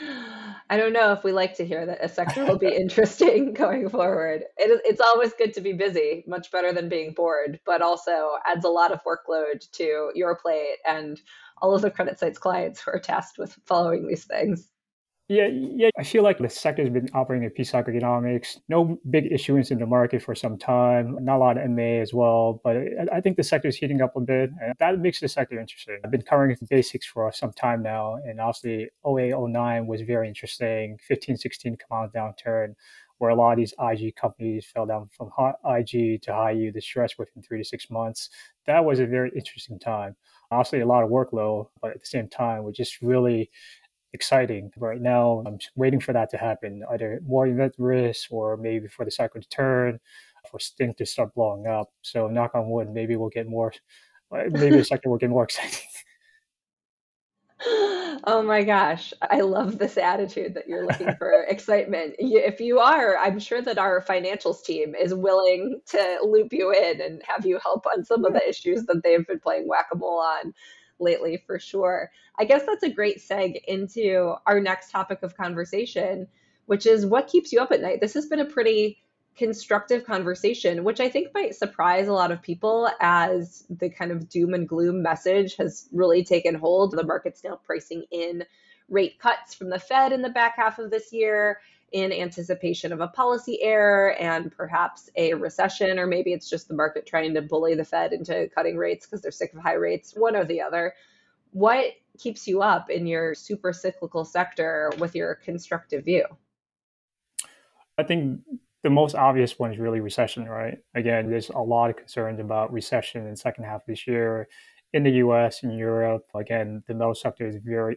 I 0.68 0.76
don't 0.76 0.92
know 0.92 1.12
if 1.12 1.22
we 1.22 1.32
like 1.32 1.54
to 1.56 1.66
hear 1.66 1.86
that 1.86 2.04
a 2.04 2.08
sector 2.08 2.44
will 2.44 2.58
be 2.58 2.74
interesting 2.74 3.52
going 3.54 3.88
forward. 3.88 4.42
It, 4.56 4.80
it's 4.84 5.00
always 5.00 5.32
good 5.34 5.54
to 5.54 5.60
be 5.60 5.72
busy, 5.72 6.24
much 6.26 6.50
better 6.50 6.72
than 6.72 6.88
being 6.88 7.12
bored, 7.12 7.60
but 7.64 7.82
also 7.82 8.32
adds 8.44 8.64
a 8.64 8.70
lot 8.70 8.92
of 8.92 9.00
workload 9.04 9.70
to 9.72 10.10
your 10.14 10.36
plate 10.36 10.78
and 10.86 11.20
all 11.62 11.74
of 11.74 11.82
the 11.82 11.90
CreditSights 11.90 12.40
clients 12.40 12.80
who 12.80 12.90
are 12.90 12.98
tasked 12.98 13.38
with 13.38 13.56
following 13.64 14.08
these 14.08 14.24
things. 14.24 14.68
Yeah, 15.28 15.48
yeah. 15.48 15.90
I 15.98 16.04
feel 16.04 16.22
like 16.22 16.38
the 16.38 16.48
sector 16.48 16.82
has 16.82 16.92
been 16.92 17.08
operating 17.12 17.42
in 17.42 17.50
peak 17.50 17.66
cycle 17.66 17.92
economics. 17.92 18.60
No 18.68 18.96
big 19.10 19.26
issuance 19.32 19.72
in 19.72 19.80
the 19.80 19.86
market 19.86 20.22
for 20.22 20.36
some 20.36 20.56
time. 20.56 21.18
Not 21.24 21.36
a 21.36 21.38
lot 21.38 21.58
of 21.58 21.68
MA 21.68 22.00
as 22.00 22.14
well, 22.14 22.60
but 22.62 22.76
I 23.12 23.20
think 23.20 23.36
the 23.36 23.42
sector 23.42 23.66
is 23.66 23.76
heating 23.76 24.00
up 24.00 24.14
a 24.14 24.20
bit, 24.20 24.50
and 24.62 24.72
that 24.78 25.00
makes 25.00 25.18
the 25.18 25.26
sector 25.26 25.58
interesting. 25.58 25.98
I've 26.04 26.12
been 26.12 26.22
covering 26.22 26.56
the 26.60 26.66
basics 26.70 27.06
for 27.08 27.32
some 27.32 27.52
time 27.52 27.82
now, 27.82 28.14
and 28.24 28.40
obviously 28.40 28.88
08, 29.04 29.34
09 29.36 29.86
was 29.88 30.02
very 30.02 30.28
interesting. 30.28 30.96
15, 31.08 31.36
16 31.36 31.76
come 31.76 31.98
out 32.04 32.14
downturn 32.14 32.74
where 33.18 33.30
a 33.30 33.34
lot 33.34 33.52
of 33.52 33.56
these 33.56 33.72
IG 33.80 34.14
companies 34.14 34.66
fell 34.66 34.86
down 34.86 35.08
from 35.16 35.30
IG 35.64 36.20
to 36.22 36.34
high 36.34 36.50
yield 36.50 36.74
distress 36.74 37.16
within 37.18 37.42
three 37.42 37.58
to 37.58 37.64
six 37.64 37.90
months. 37.90 38.28
That 38.66 38.84
was 38.84 39.00
a 39.00 39.06
very 39.06 39.30
interesting 39.34 39.78
time. 39.78 40.16
Obviously, 40.50 40.80
a 40.80 40.86
lot 40.86 41.02
of 41.02 41.10
workload, 41.10 41.68
but 41.80 41.92
at 41.92 42.00
the 42.00 42.06
same 42.06 42.28
time, 42.28 42.62
we're 42.62 42.72
just 42.72 43.00
really 43.00 43.50
exciting 44.16 44.72
right 44.76 45.00
now. 45.00 45.44
I'm 45.46 45.58
waiting 45.76 46.00
for 46.00 46.12
that 46.12 46.30
to 46.30 46.36
happen, 46.36 46.82
either 46.90 47.20
more 47.24 47.46
event 47.46 47.74
risk 47.78 48.32
or 48.32 48.56
maybe 48.56 48.88
for 48.88 49.04
the 49.04 49.10
cycle 49.10 49.40
to 49.40 49.48
turn, 49.48 50.00
for 50.50 50.58
things 50.58 50.96
to 50.96 51.06
start 51.06 51.34
blowing 51.34 51.66
up. 51.66 51.92
So 52.02 52.26
knock 52.26 52.54
on 52.54 52.68
wood, 52.68 52.90
maybe 52.90 53.14
we'll 53.16 53.28
get 53.28 53.46
more. 53.46 53.72
Uh, 54.32 54.44
maybe 54.50 54.78
the 54.78 54.84
sector 54.84 55.08
will 55.08 55.18
get 55.18 55.30
more 55.30 55.44
exciting. 55.50 55.86
Oh 58.28 58.42
my 58.42 58.64
gosh, 58.64 59.12
I 59.30 59.40
love 59.40 59.78
this 59.78 59.96
attitude 59.96 60.54
that 60.54 60.66
you're 60.66 60.84
looking 60.84 61.14
for 61.16 61.44
excitement. 61.48 62.16
If 62.18 62.60
you 62.60 62.80
are, 62.80 63.16
I'm 63.18 63.38
sure 63.38 63.62
that 63.62 63.78
our 63.78 64.02
financials 64.02 64.64
team 64.64 64.96
is 64.96 65.14
willing 65.14 65.80
to 65.90 66.18
loop 66.22 66.52
you 66.52 66.72
in 66.72 67.00
and 67.00 67.22
have 67.24 67.46
you 67.46 67.60
help 67.62 67.86
on 67.86 68.04
some 68.04 68.24
of 68.24 68.32
the 68.32 68.46
issues 68.48 68.84
that 68.86 69.02
they've 69.04 69.26
been 69.26 69.38
playing 69.38 69.68
whack 69.68 69.86
a 69.92 69.96
mole 69.96 70.18
on 70.18 70.52
lately 70.98 71.42
for 71.46 71.58
sure. 71.58 72.10
I 72.38 72.44
guess 72.44 72.64
that's 72.66 72.82
a 72.82 72.90
great 72.90 73.18
seg 73.18 73.56
into 73.66 74.34
our 74.46 74.60
next 74.60 74.90
topic 74.90 75.22
of 75.22 75.36
conversation, 75.36 76.26
which 76.66 76.86
is 76.86 77.06
what 77.06 77.28
keeps 77.28 77.52
you 77.52 77.60
up 77.60 77.72
at 77.72 77.82
night. 77.82 78.00
This 78.00 78.14
has 78.14 78.26
been 78.26 78.40
a 78.40 78.44
pretty 78.44 78.98
constructive 79.36 80.04
conversation, 80.04 80.82
which 80.82 80.98
I 80.98 81.08
think 81.08 81.34
might 81.34 81.54
surprise 81.54 82.08
a 82.08 82.12
lot 82.12 82.32
of 82.32 82.42
people 82.42 82.88
as 83.00 83.64
the 83.68 83.90
kind 83.90 84.10
of 84.10 84.28
doom 84.28 84.54
and 84.54 84.68
gloom 84.68 85.02
message 85.02 85.56
has 85.56 85.88
really 85.92 86.24
taken 86.24 86.54
hold. 86.54 86.92
The 86.92 87.04
market's 87.04 87.44
now 87.44 87.60
pricing 87.64 88.04
in 88.10 88.44
rate 88.88 89.18
cuts 89.18 89.54
from 89.54 89.68
the 89.68 89.78
Fed 89.78 90.12
in 90.12 90.22
the 90.22 90.30
back 90.30 90.56
half 90.56 90.78
of 90.78 90.90
this 90.90 91.12
year 91.12 91.58
in 91.92 92.12
anticipation 92.12 92.92
of 92.92 93.00
a 93.00 93.08
policy 93.08 93.62
error 93.62 94.14
and 94.14 94.50
perhaps 94.54 95.08
a 95.16 95.34
recession, 95.34 95.98
or 95.98 96.06
maybe 96.06 96.32
it's 96.32 96.50
just 96.50 96.68
the 96.68 96.74
market 96.74 97.06
trying 97.06 97.32
to 97.34 97.42
bully 97.42 97.74
the 97.74 97.84
Fed 97.84 98.12
into 98.12 98.48
cutting 98.54 98.76
rates 98.76 99.06
because 99.06 99.22
they're 99.22 99.30
sick 99.30 99.52
of 99.52 99.60
high 99.60 99.74
rates, 99.74 100.14
one 100.16 100.34
or 100.34 100.44
the 100.44 100.60
other. 100.60 100.94
What 101.52 101.92
keeps 102.18 102.46
you 102.48 102.60
up 102.60 102.90
in 102.90 103.06
your 103.06 103.34
super 103.34 103.72
cyclical 103.72 104.24
sector 104.24 104.92
with 104.98 105.14
your 105.14 105.36
constructive 105.36 106.04
view? 106.04 106.24
I 107.98 108.02
think 108.02 108.40
the 108.82 108.90
most 108.90 109.14
obvious 109.14 109.58
one 109.58 109.72
is 109.72 109.78
really 109.78 110.00
recession, 110.00 110.44
right? 110.46 110.78
Again, 110.94 111.30
there's 111.30 111.50
a 111.50 111.58
lot 111.58 111.90
of 111.90 111.96
concerns 111.96 112.40
about 112.40 112.72
recession 112.72 113.22
in 113.22 113.30
the 113.30 113.36
second 113.36 113.64
half 113.64 113.80
of 113.82 113.86
this 113.86 114.06
year 114.06 114.48
in 114.92 115.02
the 115.02 115.10
US 115.12 115.62
and 115.62 115.76
Europe. 115.76 116.24
Again, 116.34 116.82
the 116.86 116.94
metal 116.94 117.14
sector 117.14 117.46
is 117.46 117.56
very 117.64 117.96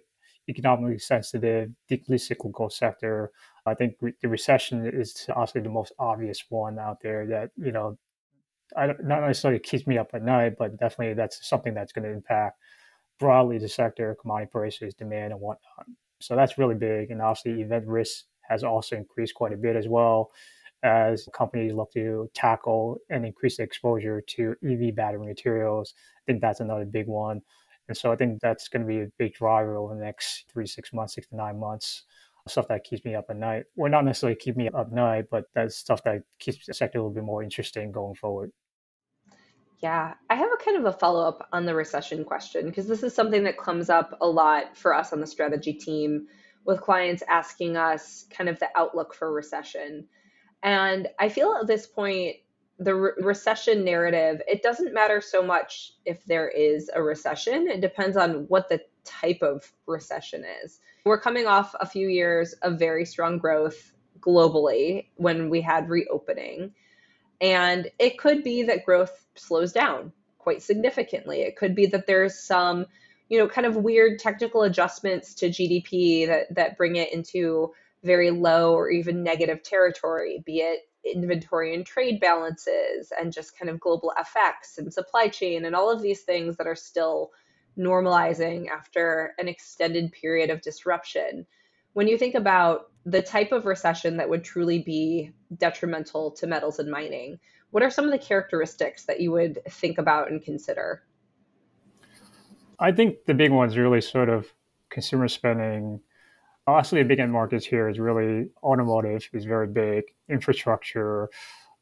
economically 0.49 0.97
sensitive, 0.99 1.69
deeply 1.87 2.17
cyclical 2.17 2.69
sector. 2.69 3.31
I 3.69 3.75
think 3.75 3.95
re- 4.01 4.13
the 4.21 4.27
recession 4.27 4.85
is 4.85 5.25
obviously 5.29 5.61
the 5.61 5.69
most 5.69 5.93
obvious 5.99 6.43
one 6.49 6.79
out 6.79 7.01
there 7.01 7.25
that, 7.27 7.51
you 7.57 7.71
know, 7.71 7.97
I 8.77 8.87
not 8.87 9.21
necessarily 9.21 9.59
keeps 9.59 9.87
me 9.87 9.97
up 9.97 10.09
at 10.13 10.23
night, 10.23 10.55
but 10.57 10.79
definitely 10.79 11.15
that's 11.15 11.47
something 11.47 11.73
that's 11.73 11.91
going 11.91 12.03
to 12.03 12.11
impact 12.11 12.59
broadly 13.19 13.57
the 13.57 13.67
sector, 13.67 14.15
commodity 14.21 14.49
prices, 14.51 14.93
demand, 14.93 15.33
and 15.33 15.41
whatnot. 15.41 15.87
So 16.21 16.35
that's 16.35 16.57
really 16.57 16.75
big. 16.75 17.11
And 17.11 17.21
obviously, 17.21 17.61
event 17.61 17.87
risk 17.87 18.25
has 18.47 18.63
also 18.63 18.95
increased 18.95 19.35
quite 19.35 19.53
a 19.53 19.57
bit 19.57 19.75
as 19.75 19.87
well 19.87 20.31
as 20.83 21.27
companies 21.33 21.73
look 21.73 21.91
to 21.93 22.29
tackle 22.33 22.97
and 23.09 23.25
increase 23.25 23.57
the 23.57 23.63
exposure 23.63 24.21
to 24.21 24.55
EV 24.63 24.95
battery 24.95 25.25
materials. 25.25 25.93
I 26.17 26.31
think 26.31 26.41
that's 26.41 26.61
another 26.61 26.85
big 26.85 27.07
one. 27.07 27.41
And 27.89 27.97
so 27.97 28.11
I 28.11 28.15
think 28.15 28.39
that's 28.39 28.67
going 28.67 28.83
to 28.83 28.87
be 28.87 29.01
a 29.01 29.11
big 29.17 29.33
driver 29.33 29.77
over 29.77 29.95
the 29.95 30.01
next 30.01 30.45
three, 30.51 30.67
six 30.67 30.93
months, 30.93 31.15
six 31.15 31.27
to 31.27 31.35
nine 31.35 31.59
months. 31.59 32.03
Stuff 32.49 32.67
that 32.69 32.83
keeps 32.83 33.05
me 33.05 33.15
up 33.15 33.25
at 33.29 33.37
night. 33.37 33.65
Well, 33.75 33.91
not 33.91 34.05
necessarily 34.05 34.35
keep 34.35 34.57
me 34.57 34.67
up 34.67 34.75
at 34.75 34.91
night, 34.91 35.25
but 35.29 35.45
that's 35.53 35.75
stuff 35.75 36.03
that 36.03 36.23
keeps 36.39 36.65
the 36.65 36.73
sector 36.73 36.99
a 36.99 37.01
little 37.01 37.13
bit 37.13 37.23
more 37.23 37.43
interesting 37.43 37.91
going 37.91 38.15
forward. 38.15 38.51
Yeah, 39.81 40.15
I 40.29 40.35
have 40.35 40.51
a 40.51 40.63
kind 40.63 40.77
of 40.77 40.85
a 40.85 40.97
follow 40.97 41.25
up 41.25 41.47
on 41.53 41.65
the 41.65 41.73
recession 41.73 42.25
question 42.25 42.65
because 42.65 42.87
this 42.87 43.01
is 43.01 43.13
something 43.13 43.43
that 43.43 43.57
comes 43.57 43.89
up 43.89 44.17
a 44.19 44.27
lot 44.27 44.75
for 44.75 44.93
us 44.93 45.13
on 45.13 45.21
the 45.21 45.27
strategy 45.27 45.73
team 45.73 46.27
with 46.65 46.81
clients 46.81 47.23
asking 47.29 47.77
us 47.77 48.25
kind 48.29 48.49
of 48.49 48.59
the 48.59 48.67
outlook 48.75 49.13
for 49.13 49.31
recession. 49.31 50.05
And 50.63 51.07
I 51.17 51.29
feel 51.29 51.57
at 51.59 51.67
this 51.67 51.87
point, 51.87 52.35
the 52.77 52.95
re- 52.95 53.11
recession 53.21 53.85
narrative, 53.85 54.41
it 54.47 54.61
doesn't 54.61 54.93
matter 54.93 55.21
so 55.21 55.41
much 55.41 55.93
if 56.05 56.23
there 56.25 56.49
is 56.49 56.89
a 56.93 57.01
recession. 57.01 57.67
It 57.69 57.81
depends 57.81 58.17
on 58.17 58.45
what 58.49 58.67
the 58.67 58.81
type 59.05 59.41
of 59.41 59.71
recession 59.85 60.45
is. 60.63 60.79
We're 61.05 61.19
coming 61.19 61.47
off 61.47 61.75
a 61.79 61.85
few 61.85 62.07
years 62.07 62.53
of 62.61 62.79
very 62.79 63.05
strong 63.05 63.37
growth 63.37 63.93
globally 64.19 65.07
when 65.15 65.49
we 65.49 65.61
had 65.61 65.89
reopening. 65.89 66.73
And 67.41 67.89
it 67.99 68.17
could 68.17 68.43
be 68.43 68.63
that 68.63 68.85
growth 68.85 69.25
slows 69.35 69.71
down 69.71 70.11
quite 70.37 70.61
significantly. 70.61 71.41
It 71.41 71.55
could 71.55 71.75
be 71.75 71.85
that 71.87 72.05
there's 72.05 72.37
some, 72.37 72.85
you 73.29 73.39
know, 73.39 73.47
kind 73.47 73.65
of 73.65 73.77
weird 73.77 74.19
technical 74.19 74.63
adjustments 74.63 75.33
to 75.35 75.49
GDP 75.49 76.27
that 76.27 76.53
that 76.55 76.77
bring 76.77 76.97
it 76.97 77.13
into 77.13 77.73
very 78.03 78.31
low 78.31 78.73
or 78.73 78.89
even 78.89 79.23
negative 79.23 79.63
territory, 79.63 80.41
be 80.45 80.59
it 80.59 80.89
inventory 81.05 81.73
and 81.73 81.85
trade 81.85 82.19
balances 82.19 83.11
and 83.17 83.31
just 83.31 83.57
kind 83.57 83.69
of 83.69 83.79
global 83.79 84.11
effects 84.19 84.77
and 84.77 84.93
supply 84.93 85.27
chain 85.27 85.65
and 85.65 85.75
all 85.75 85.89
of 85.89 86.01
these 86.01 86.21
things 86.21 86.57
that 86.57 86.67
are 86.67 86.75
still 86.75 87.31
normalizing 87.79 88.69
after 88.69 89.33
an 89.37 89.47
extended 89.47 90.11
period 90.11 90.49
of 90.49 90.61
disruption. 90.61 91.45
When 91.93 92.07
you 92.07 92.17
think 92.17 92.35
about 92.35 92.91
the 93.05 93.21
type 93.21 93.51
of 93.51 93.65
recession 93.65 94.17
that 94.17 94.29
would 94.29 94.43
truly 94.43 94.79
be 94.79 95.31
detrimental 95.57 96.31
to 96.31 96.47
metals 96.47 96.79
and 96.79 96.91
mining, 96.91 97.39
what 97.71 97.83
are 97.83 97.89
some 97.89 98.05
of 98.05 98.11
the 98.11 98.17
characteristics 98.17 99.05
that 99.05 99.21
you 99.21 99.31
would 99.31 99.59
think 99.69 99.97
about 99.97 100.29
and 100.29 100.43
consider? 100.43 101.03
I 102.79 102.91
think 102.91 103.25
the 103.25 103.33
big 103.33 103.51
ones 103.51 103.77
really 103.77 104.01
sort 104.01 104.29
of 104.29 104.53
consumer 104.89 105.27
spending, 105.27 106.01
Honestly, 106.69 107.01
the 107.01 107.07
big 107.07 107.19
end 107.19 107.31
markets 107.31 107.65
here 107.65 107.89
is 107.89 107.97
really 107.97 108.47
automotive 108.61 109.27
is 109.33 109.45
very 109.45 109.67
big, 109.67 110.03
infrastructure, 110.29 111.27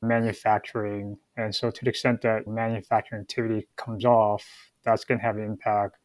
manufacturing. 0.01 1.17
And 1.35 1.53
so 1.53 1.69
to 1.69 1.83
the 1.83 1.89
extent 1.89 2.21
that 2.21 2.47
manufacturing 2.47 3.23
activity 3.23 3.67
comes 3.75 4.05
off, 4.05 4.45
that's 4.87 5.05
going 5.05 5.19
to 5.19 5.25
have 5.25 5.37
an 5.37 5.43
impact 5.43 5.97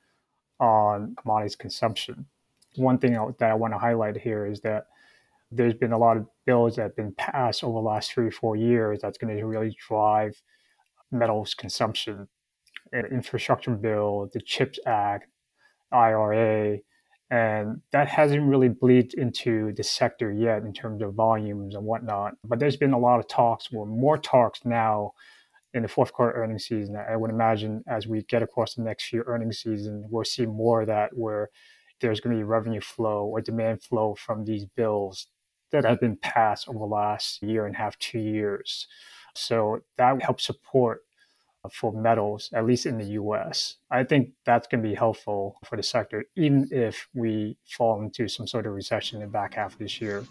on 0.60 1.14
commodities 1.20 1.56
consumption. 1.56 2.26
One 2.76 2.98
thing 2.98 3.12
that 3.12 3.50
I 3.50 3.54
want 3.54 3.74
to 3.74 3.78
highlight 3.78 4.16
here 4.16 4.46
is 4.46 4.60
that 4.60 4.86
there's 5.50 5.74
been 5.74 5.92
a 5.92 5.98
lot 5.98 6.16
of 6.16 6.26
bills 6.46 6.76
that 6.76 6.82
have 6.82 6.96
been 6.96 7.12
passed 7.12 7.62
over 7.62 7.74
the 7.74 7.80
last 7.80 8.12
three 8.12 8.26
or 8.26 8.30
four 8.30 8.56
years 8.56 9.00
that's 9.00 9.18
going 9.18 9.36
to 9.36 9.44
really 9.44 9.76
drive 9.88 10.40
metals 11.10 11.54
consumption. 11.54 12.28
An 12.92 13.06
infrastructure 13.06 13.70
bill, 13.70 14.30
the 14.32 14.40
CHIPS 14.40 14.78
Act, 14.86 15.28
IRA, 15.90 16.78
and 17.30 17.80
that 17.92 18.08
hasn't 18.08 18.42
really 18.42 18.68
bleed 18.68 19.14
into 19.14 19.72
the 19.72 19.82
sector 19.82 20.30
yet 20.30 20.62
in 20.62 20.72
terms 20.72 21.02
of 21.02 21.14
volumes 21.14 21.74
and 21.74 21.84
whatnot. 21.84 22.34
But 22.44 22.58
there's 22.58 22.76
been 22.76 22.92
a 22.92 22.98
lot 22.98 23.20
of 23.20 23.28
talks, 23.28 23.68
or 23.72 23.86
more 23.86 24.18
talks 24.18 24.64
now 24.64 25.12
in 25.74 25.82
the 25.82 25.88
fourth 25.88 26.12
quarter 26.12 26.32
earnings 26.32 26.66
season. 26.66 26.96
I 26.96 27.16
would 27.16 27.30
imagine 27.30 27.82
as 27.86 28.06
we 28.06 28.22
get 28.22 28.42
across 28.42 28.74
the 28.74 28.82
next 28.82 29.04
few 29.04 29.22
earnings 29.26 29.60
season, 29.60 30.06
we'll 30.10 30.24
see 30.24 30.46
more 30.46 30.82
of 30.82 30.88
that 30.88 31.16
where 31.16 31.50
there's 32.00 32.20
going 32.20 32.36
to 32.36 32.40
be 32.40 32.44
revenue 32.44 32.80
flow 32.80 33.24
or 33.26 33.40
demand 33.40 33.82
flow 33.82 34.14
from 34.14 34.44
these 34.44 34.64
bills 34.64 35.28
that 35.70 35.84
have 35.84 36.00
been 36.00 36.16
passed 36.16 36.68
over 36.68 36.78
the 36.78 36.84
last 36.84 37.42
year 37.42 37.64
and 37.64 37.74
a 37.74 37.78
half, 37.78 37.98
two 37.98 38.18
years. 38.18 38.86
So 39.34 39.80
that 39.96 40.20
helps 40.22 40.44
support 40.44 41.02
for 41.70 41.92
metals, 41.92 42.50
at 42.52 42.66
least 42.66 42.86
in 42.86 42.98
the 42.98 43.04
US. 43.04 43.76
I 43.90 44.04
think 44.04 44.30
that's 44.44 44.66
going 44.66 44.82
to 44.82 44.88
be 44.88 44.94
helpful 44.94 45.56
for 45.64 45.76
the 45.76 45.82
sector, 45.82 46.24
even 46.36 46.68
if 46.70 47.08
we 47.14 47.56
fall 47.64 48.02
into 48.02 48.28
some 48.28 48.46
sort 48.46 48.66
of 48.66 48.74
recession 48.74 49.22
in 49.22 49.28
the 49.28 49.32
back 49.32 49.54
half 49.54 49.74
of 49.74 49.78
this 49.78 50.00
year. 50.00 50.24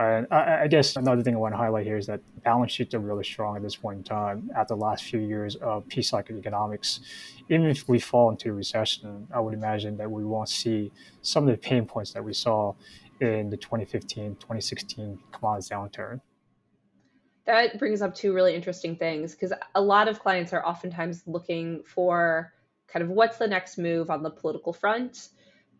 And 0.00 0.26
I, 0.30 0.62
I 0.62 0.66
guess 0.66 0.96
another 0.96 1.22
thing 1.22 1.34
I 1.34 1.38
want 1.38 1.52
to 1.52 1.58
highlight 1.58 1.84
here 1.84 1.98
is 1.98 2.06
that 2.06 2.20
balance 2.42 2.72
sheets 2.72 2.94
are 2.94 3.00
really 3.00 3.24
strong 3.24 3.56
at 3.56 3.62
this 3.62 3.76
point 3.76 3.98
in 3.98 4.04
time 4.04 4.50
after 4.56 4.74
the 4.74 4.80
last 4.80 5.04
few 5.04 5.20
years 5.20 5.56
of 5.56 5.86
peak 5.88 6.06
cycle 6.06 6.36
economics. 6.38 7.00
Even 7.50 7.66
if 7.66 7.86
we 7.86 7.98
fall 7.98 8.30
into 8.30 8.48
a 8.48 8.52
recession, 8.52 9.28
I 9.34 9.40
would 9.40 9.52
imagine 9.52 9.98
that 9.98 10.10
we 10.10 10.24
won't 10.24 10.48
see 10.48 10.90
some 11.20 11.46
of 11.46 11.50
the 11.50 11.58
pain 11.58 11.84
points 11.84 12.12
that 12.12 12.24
we 12.24 12.32
saw 12.32 12.74
in 13.20 13.50
the 13.50 13.58
2015, 13.58 14.36
2016 14.36 15.18
commodities 15.32 15.68
downturn 15.68 16.20
that 17.46 17.78
brings 17.78 18.00
up 18.00 18.14
two 18.14 18.32
really 18.32 18.54
interesting 18.54 18.96
things 18.96 19.34
because 19.34 19.52
a 19.74 19.80
lot 19.80 20.08
of 20.08 20.20
clients 20.20 20.52
are 20.52 20.64
oftentimes 20.64 21.22
looking 21.26 21.82
for 21.84 22.52
kind 22.86 23.02
of 23.02 23.08
what's 23.08 23.38
the 23.38 23.46
next 23.46 23.78
move 23.78 24.10
on 24.10 24.22
the 24.22 24.30
political 24.30 24.72
front 24.72 25.30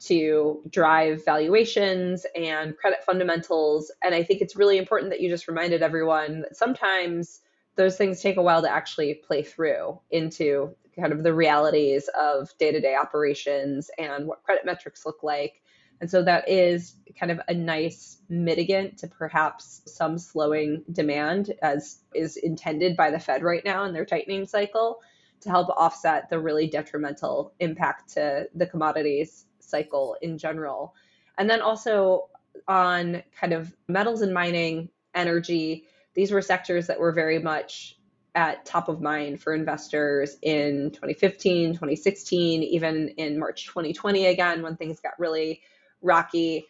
to 0.00 0.62
drive 0.70 1.24
valuations 1.24 2.24
and 2.34 2.76
credit 2.76 3.04
fundamentals. 3.04 3.92
And 4.02 4.14
I 4.14 4.22
think 4.22 4.40
it's 4.40 4.56
really 4.56 4.78
important 4.78 5.10
that 5.10 5.20
you 5.20 5.28
just 5.28 5.46
reminded 5.46 5.82
everyone 5.82 6.40
that 6.40 6.56
sometimes 6.56 7.40
those 7.76 7.96
things 7.96 8.20
take 8.20 8.36
a 8.36 8.42
while 8.42 8.62
to 8.62 8.70
actually 8.70 9.14
play 9.14 9.42
through 9.42 10.00
into 10.10 10.74
kind 10.98 11.12
of 11.12 11.22
the 11.22 11.34
realities 11.34 12.08
of 12.18 12.50
day 12.58 12.72
to 12.72 12.80
day 12.80 12.94
operations 12.94 13.90
and 13.98 14.26
what 14.26 14.42
credit 14.42 14.64
metrics 14.64 15.04
look 15.04 15.22
like. 15.22 15.62
And 16.00 16.10
so 16.10 16.22
that 16.22 16.48
is 16.48 16.96
kind 17.18 17.30
of 17.30 17.40
a 17.48 17.54
nice 17.54 18.22
mitigant 18.30 18.96
to 18.98 19.06
perhaps 19.06 19.82
some 19.86 20.18
slowing 20.18 20.82
demand, 20.90 21.52
as 21.62 21.98
is 22.14 22.38
intended 22.38 22.96
by 22.96 23.10
the 23.10 23.18
Fed 23.18 23.42
right 23.42 23.64
now 23.64 23.84
in 23.84 23.92
their 23.92 24.06
tightening 24.06 24.46
cycle, 24.46 25.00
to 25.42 25.50
help 25.50 25.68
offset 25.70 26.30
the 26.30 26.38
really 26.38 26.68
detrimental 26.68 27.52
impact 27.60 28.14
to 28.14 28.46
the 28.54 28.66
commodities 28.66 29.44
cycle 29.70 30.16
in 30.20 30.38
general. 30.38 30.94
And 31.38 31.48
then 31.48 31.60
also 31.60 32.28
on 32.68 33.22
kind 33.38 33.52
of 33.52 33.72
metals 33.88 34.22
and 34.22 34.34
mining, 34.34 34.90
energy, 35.14 35.84
these 36.14 36.30
were 36.30 36.42
sectors 36.42 36.86
that 36.88 37.00
were 37.00 37.12
very 37.12 37.38
much 37.38 37.96
at 38.34 38.64
top 38.64 38.88
of 38.88 39.00
mind 39.00 39.40
for 39.40 39.54
investors 39.54 40.36
in 40.42 40.90
2015, 40.92 41.72
2016, 41.72 42.62
even 42.62 43.08
in 43.10 43.38
March 43.38 43.66
2020 43.66 44.26
again 44.26 44.62
when 44.62 44.76
things 44.76 45.00
got 45.00 45.18
really 45.18 45.62
rocky. 46.00 46.66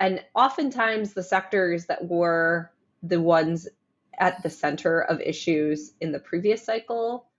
And 0.00 0.24
oftentimes 0.34 1.12
the 1.12 1.22
sectors 1.22 1.86
that 1.86 2.08
were 2.08 2.72
the 3.02 3.20
ones 3.20 3.68
at 4.18 4.42
the 4.42 4.50
center 4.50 5.00
of 5.00 5.20
issues 5.20 5.92
in 6.00 6.12
the 6.12 6.18
previous 6.18 6.64
cycle 6.64 7.29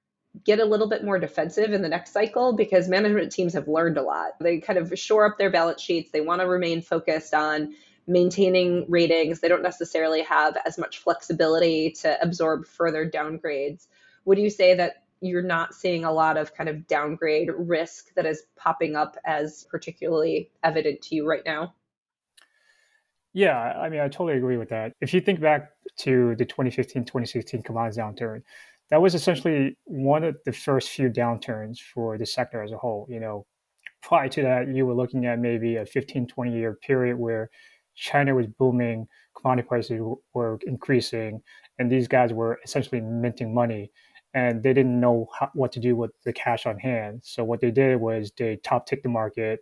get 0.46 0.60
a 0.60 0.66
little 0.66 0.88
bit 0.88 1.04
more 1.04 1.20
defensive 1.20 1.74
in 1.74 1.82
the 1.82 1.90
next 1.90 2.12
cycle 2.12 2.54
because 2.54 2.88
management 2.88 3.32
teams 3.32 3.54
have 3.54 3.68
learned 3.68 3.98
a 3.98 4.02
lot. 4.02 4.32
They 4.40 4.60
kind 4.60 4.80
of 4.80 4.98
shore 4.98 5.26
up 5.26 5.38
their 5.38 5.52
balance 5.52 5.82
sheets. 5.82 6.12
They 6.12 6.22
want 6.22 6.42
to 6.42 6.48
remain 6.48 6.82
focused 6.82 7.34
on 7.34 7.76
maintaining 8.08 8.90
ratings. 8.90 9.40
They 9.40 9.48
don't 9.48 9.62
necessarily 9.62 10.22
have 10.24 10.58
as 10.66 10.78
much 10.78 11.00
flexibility 11.00 11.92
to 12.02 12.22
absorb 12.22 12.66
further 12.66 13.10
downgrades. 13.10 13.88
Would 14.26 14.38
you 14.38 14.50
say 14.50 14.76
that 14.76 15.04
you're 15.22 15.44
not 15.44 15.74
seeing 15.74 16.04
a 16.04 16.12
lot 16.12 16.38
of 16.38 16.56
kind 16.56 16.70
of 16.70 16.88
downgrade 16.88 17.50
risk 17.56 18.14
that 18.16 18.26
is 18.26 18.44
popping 18.56 18.96
up 18.96 19.18
as 19.24 19.66
particularly 19.70 20.50
evident 20.64 21.02
to 21.04 21.16
you 21.16 21.28
right 21.28 21.44
now? 21.46 21.74
Yeah, 23.34 23.58
I 23.58 23.90
mean, 23.90 24.02
I 24.02 24.10
totally 24.10 24.38
agree 24.38 24.58
with 24.58 24.70
that. 24.70 24.94
If 25.00 25.14
you 25.14 25.22
think 25.22 25.40
back 25.40 25.72
to 26.00 26.36
the 26.36 26.46
2015 26.46 27.06
2016 27.06 27.64
commodities 27.64 27.98
downturn, 27.98 28.42
that 28.92 29.02
was 29.02 29.16
essentially 29.16 29.78
one 29.86 30.24
of 30.24 30.36
the 30.46 30.52
first 30.52 30.90
few 30.90 31.10
downturns 31.10 31.80
for 31.80 32.18
the 32.18 32.26
sector 32.26 32.62
as 32.62 32.74
a 32.74 32.78
whole. 32.78 33.08
You 33.10 33.22
know, 33.22 33.46
prior 34.04 34.28
to 34.30 34.42
that, 34.44 34.68
you 34.68 34.86
were 34.86 34.94
looking 34.94 35.26
at 35.26 35.40
maybe 35.40 35.78
a 35.78 35.86
15, 35.86 36.28
20 36.28 36.52
year 36.52 36.76
period 36.76 37.18
where 37.18 37.50
China 37.96 38.36
was 38.36 38.48
booming, 38.48 39.08
commodity 39.36 39.68
prices 39.68 40.02
were 40.34 40.60
increasing, 40.68 41.42
and 41.80 41.90
these 41.90 42.08
guys 42.08 42.34
were 42.34 42.60
essentially 42.66 43.02
minting 43.02 43.54
money. 43.54 43.92
And 44.34 44.64
they 44.64 44.74
didn't 44.74 45.00
know 45.00 45.28
how, 45.38 45.50
what 45.54 45.74
to 45.74 45.80
do 45.80 45.96
with 45.96 46.12
the 46.24 46.32
cash 46.32 46.66
on 46.66 46.78
hand. 46.78 47.22
So 47.24 47.44
what 47.44 47.60
they 47.60 47.72
did 47.72 48.00
was 48.00 48.32
they 48.38 48.58
top 48.58 48.86
tick 48.86 49.04
the 49.04 49.10
market, 49.10 49.60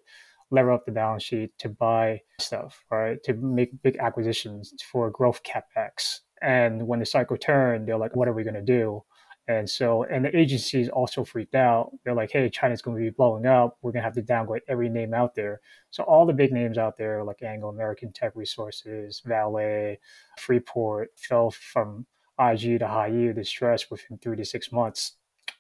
lever 0.51 0.71
up 0.71 0.85
the 0.85 0.91
balance 0.91 1.23
sheet 1.23 1.51
to 1.59 1.69
buy 1.69 2.21
stuff, 2.39 2.83
right? 2.91 3.17
To 3.23 3.33
make 3.33 3.81
big 3.81 3.97
acquisitions 3.97 4.73
for 4.91 5.09
growth 5.09 5.41
capex. 5.43 6.19
And 6.41 6.87
when 6.87 6.99
the 6.99 7.05
cycle 7.05 7.35
turned, 7.35 7.87
they're 7.87 7.97
like, 7.97 8.15
what 8.15 8.27
are 8.27 8.33
we 8.33 8.43
going 8.43 8.53
to 8.53 8.61
do? 8.61 9.03
And 9.49 9.67
so, 9.67 10.03
and 10.03 10.23
the 10.23 10.37
agencies 10.37 10.89
also 10.89 11.23
freaked 11.23 11.55
out. 11.55 11.89
They're 12.05 12.13
like, 12.13 12.29
hey, 12.31 12.47
China's 12.51 12.83
going 12.83 12.97
to 12.97 13.03
be 13.03 13.09
blowing 13.09 13.47
up. 13.47 13.79
We're 13.81 13.91
going 13.91 14.03
to 14.03 14.05
have 14.05 14.13
to 14.13 14.21
downgrade 14.21 14.61
every 14.67 14.89
name 14.89 15.11
out 15.11 15.33
there. 15.33 15.59
So, 15.89 16.03
all 16.03 16.27
the 16.27 16.33
big 16.33 16.53
names 16.53 16.77
out 16.77 16.99
there, 16.99 17.23
like 17.23 17.41
Anglo 17.41 17.69
American 17.69 18.13
Teck 18.13 18.33
Resources, 18.35 19.23
Vale, 19.25 19.95
Freeport, 20.37 21.09
fell 21.17 21.49
from 21.49 22.05
IG 22.39 22.77
to 22.77 22.87
high 22.87 23.07
yield 23.07 23.37
distress 23.37 23.89
within 23.89 24.19
three 24.19 24.37
to 24.37 24.45
six 24.45 24.71
months. 24.71 25.13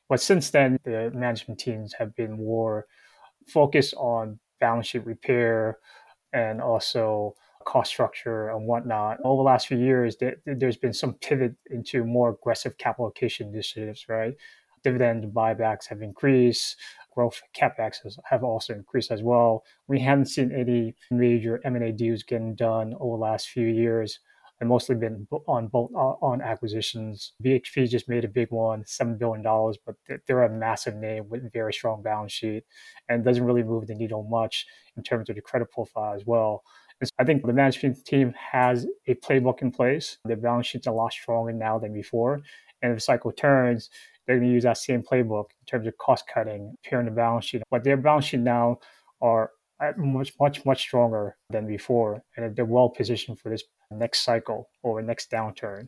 But 0.07 0.21
since 0.21 0.51
then, 0.51 0.77
the 0.83 1.09
management 1.15 1.59
teams 1.59 1.91
have 1.93 2.15
been 2.15 2.33
more 2.33 2.85
focused 3.47 3.95
on 3.95 4.37
balance 4.59 4.85
sheet 4.85 5.03
repair 5.03 5.79
and 6.31 6.61
also 6.61 7.33
cost 7.69 7.91
structure 7.91 8.49
and 8.49 8.65
whatnot. 8.65 9.19
Over 9.23 9.41
the 9.41 9.43
last 9.43 9.67
few 9.67 9.77
years, 9.77 10.17
there's 10.47 10.77
been 10.77 10.91
some 10.91 11.13
pivot 11.13 11.53
into 11.69 12.03
more 12.03 12.31
aggressive 12.31 12.75
capital 12.79 13.05
allocation 13.05 13.49
initiatives, 13.49 14.09
right? 14.09 14.33
Dividend 14.83 15.31
buybacks 15.35 15.87
have 15.87 16.01
increased. 16.01 16.77
Growth 17.13 17.39
capex 17.55 17.97
have 18.23 18.43
also 18.43 18.73
increased 18.73 19.11
as 19.11 19.21
well. 19.21 19.63
We 19.87 19.99
haven't 19.99 20.25
seen 20.25 20.51
any 20.51 20.95
major 21.11 21.61
M&A 21.63 21.91
deals 21.91 22.23
getting 22.23 22.55
done 22.55 22.95
over 22.99 23.17
the 23.17 23.21
last 23.21 23.49
few 23.49 23.67
years 23.67 24.19
and 24.59 24.67
mostly 24.67 24.95
been 24.95 25.27
on 25.47 25.67
both 25.67 25.91
uh, 25.95 26.15
on 26.25 26.41
acquisitions. 26.41 27.33
BHP 27.43 27.87
just 27.87 28.09
made 28.09 28.25
a 28.25 28.27
big 28.27 28.49
one, 28.49 28.83
seven 28.87 29.15
billion 29.15 29.43
dollars, 29.43 29.77
but 29.85 29.95
they're 30.25 30.43
a 30.43 30.49
massive 30.49 30.95
name 30.95 31.29
with 31.29 31.53
very 31.53 31.71
strong 31.71 32.01
balance 32.01 32.31
sheet, 32.31 32.63
and 33.07 33.23
doesn't 33.23 33.45
really 33.45 33.63
move 33.63 33.85
the 33.85 33.95
needle 33.95 34.23
much 34.23 34.65
in 34.97 35.03
terms 35.03 35.29
of 35.29 35.35
the 35.35 35.41
credit 35.41 35.71
profile 35.71 36.15
as 36.15 36.25
well. 36.25 36.63
I 37.17 37.23
think 37.23 37.45
the 37.45 37.53
management 37.53 38.03
team 38.05 38.33
has 38.51 38.85
a 39.07 39.15
playbook 39.15 39.61
in 39.61 39.71
place. 39.71 40.17
The 40.25 40.35
balance 40.35 40.67
sheet's 40.67 40.87
a 40.87 40.91
lot 40.91 41.13
stronger 41.13 41.53
now 41.53 41.79
than 41.79 41.93
before. 41.93 42.41
And 42.81 42.91
if 42.91 42.97
the 42.97 43.01
cycle 43.01 43.31
turns, 43.31 43.89
they're 44.25 44.37
going 44.37 44.49
to 44.49 44.53
use 44.53 44.63
that 44.63 44.77
same 44.77 45.01
playbook 45.01 45.45
in 45.61 45.65
terms 45.65 45.87
of 45.87 45.97
cost 45.97 46.25
cutting, 46.33 46.75
pairing 46.85 47.05
the 47.05 47.11
balance 47.11 47.45
sheet. 47.45 47.63
But 47.71 47.83
their 47.83 47.97
balance 47.97 48.25
sheet 48.25 48.41
now 48.41 48.79
are 49.21 49.51
much, 49.97 50.33
much, 50.39 50.65
much 50.65 50.81
stronger 50.81 51.37
than 51.49 51.67
before. 51.67 52.21
And 52.35 52.55
they're 52.55 52.65
well 52.65 52.89
positioned 52.89 53.39
for 53.39 53.49
this 53.49 53.63
next 53.91 54.23
cycle 54.23 54.69
or 54.83 55.01
next 55.01 55.31
downturn. 55.31 55.87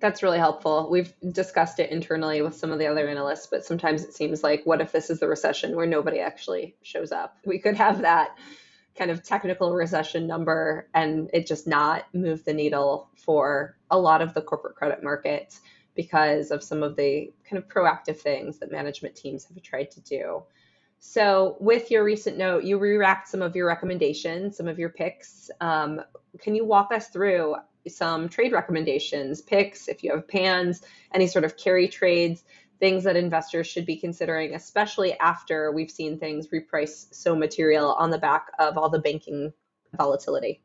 That's 0.00 0.22
really 0.22 0.38
helpful. 0.38 0.88
We've 0.90 1.12
discussed 1.30 1.78
it 1.78 1.90
internally 1.90 2.40
with 2.40 2.54
some 2.54 2.72
of 2.72 2.78
the 2.78 2.86
other 2.86 3.06
analysts, 3.06 3.46
but 3.46 3.66
sometimes 3.66 4.02
it 4.02 4.14
seems 4.14 4.42
like, 4.42 4.64
what 4.64 4.80
if 4.80 4.92
this 4.92 5.10
is 5.10 5.20
the 5.20 5.28
recession 5.28 5.76
where 5.76 5.86
nobody 5.86 6.20
actually 6.20 6.74
shows 6.80 7.12
up? 7.12 7.36
We 7.44 7.58
could 7.58 7.76
have 7.76 8.00
that 8.00 8.30
kind 8.96 9.10
of 9.10 9.22
technical 9.22 9.74
recession 9.74 10.26
number 10.26 10.88
and 10.94 11.30
it 11.32 11.46
just 11.46 11.66
not 11.66 12.04
move 12.12 12.44
the 12.44 12.52
needle 12.52 13.08
for 13.16 13.76
a 13.90 13.98
lot 13.98 14.20
of 14.20 14.34
the 14.34 14.42
corporate 14.42 14.74
credit 14.74 15.02
markets 15.02 15.60
because 15.94 16.50
of 16.50 16.62
some 16.62 16.82
of 16.82 16.96
the 16.96 17.32
kind 17.48 17.62
of 17.62 17.68
proactive 17.68 18.18
things 18.18 18.58
that 18.58 18.70
management 18.70 19.14
teams 19.14 19.44
have 19.44 19.62
tried 19.62 19.90
to 19.90 20.00
do. 20.00 20.42
So, 20.98 21.56
with 21.60 21.90
your 21.90 22.04
recent 22.04 22.36
note, 22.36 22.64
you 22.64 22.78
re 22.78 22.96
racked 22.96 23.28
some 23.28 23.40
of 23.40 23.56
your 23.56 23.66
recommendations, 23.66 24.56
some 24.56 24.68
of 24.68 24.78
your 24.78 24.90
picks. 24.90 25.50
Um, 25.60 26.02
can 26.38 26.54
you 26.54 26.66
walk 26.66 26.92
us 26.92 27.08
through 27.08 27.56
some 27.88 28.28
trade 28.28 28.52
recommendations, 28.52 29.40
picks, 29.40 29.88
if 29.88 30.04
you 30.04 30.12
have 30.14 30.28
PANs, 30.28 30.82
any 31.14 31.26
sort 31.26 31.46
of 31.46 31.56
carry 31.56 31.88
trades 31.88 32.44
things 32.80 33.04
that 33.04 33.16
investors 33.16 33.66
should 33.66 33.86
be 33.86 33.96
considering, 33.96 34.54
especially 34.54 35.18
after 35.20 35.70
we've 35.70 35.90
seen 35.90 36.18
things 36.18 36.48
reprice 36.48 37.14
so 37.14 37.36
material 37.36 37.92
on 37.94 38.10
the 38.10 38.18
back 38.18 38.46
of 38.58 38.76
all 38.76 38.88
the 38.88 38.98
banking 38.98 39.52
volatility? 39.96 40.62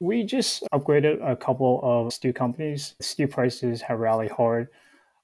We 0.00 0.24
just 0.24 0.64
upgraded 0.74 1.18
a 1.24 1.36
couple 1.36 1.80
of 1.82 2.12
steel 2.12 2.32
companies. 2.32 2.96
Steel 3.00 3.28
prices 3.28 3.80
have 3.82 4.00
rallied 4.00 4.32
hard 4.32 4.68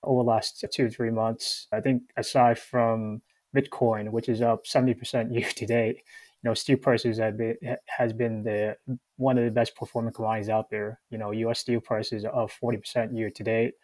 over 0.05 0.23
the 0.23 0.29
last 0.29 0.65
two 0.73 0.87
or 0.87 0.91
three 0.91 1.11
months. 1.11 1.67
I 1.73 1.81
think 1.81 2.03
aside 2.17 2.59
from 2.59 3.21
Bitcoin, 3.55 4.11
which 4.11 4.29
is 4.29 4.41
up 4.41 4.67
70% 4.67 5.35
year 5.35 5.49
to 5.49 5.67
date, 5.67 5.97
you 5.97 6.51
know, 6.51 6.55
steel 6.55 6.77
prices 6.77 7.19
have 7.19 7.37
been, 7.37 7.57
has 7.87 8.13
been 8.13 8.45
the 8.45 8.77
one 9.17 9.37
of 9.39 9.45
the 9.45 9.51
best 9.51 9.75
performing 9.75 10.13
commodities 10.13 10.49
out 10.49 10.71
there. 10.71 11.01
You 11.11 11.19
know, 11.19 11.33
U.S. 11.33 11.59
steel 11.59 11.81
prices 11.81 12.25
are 12.25 12.45
up 12.45 12.51
40% 12.63 13.17
year 13.17 13.31
to 13.31 13.43
date. 13.43 13.75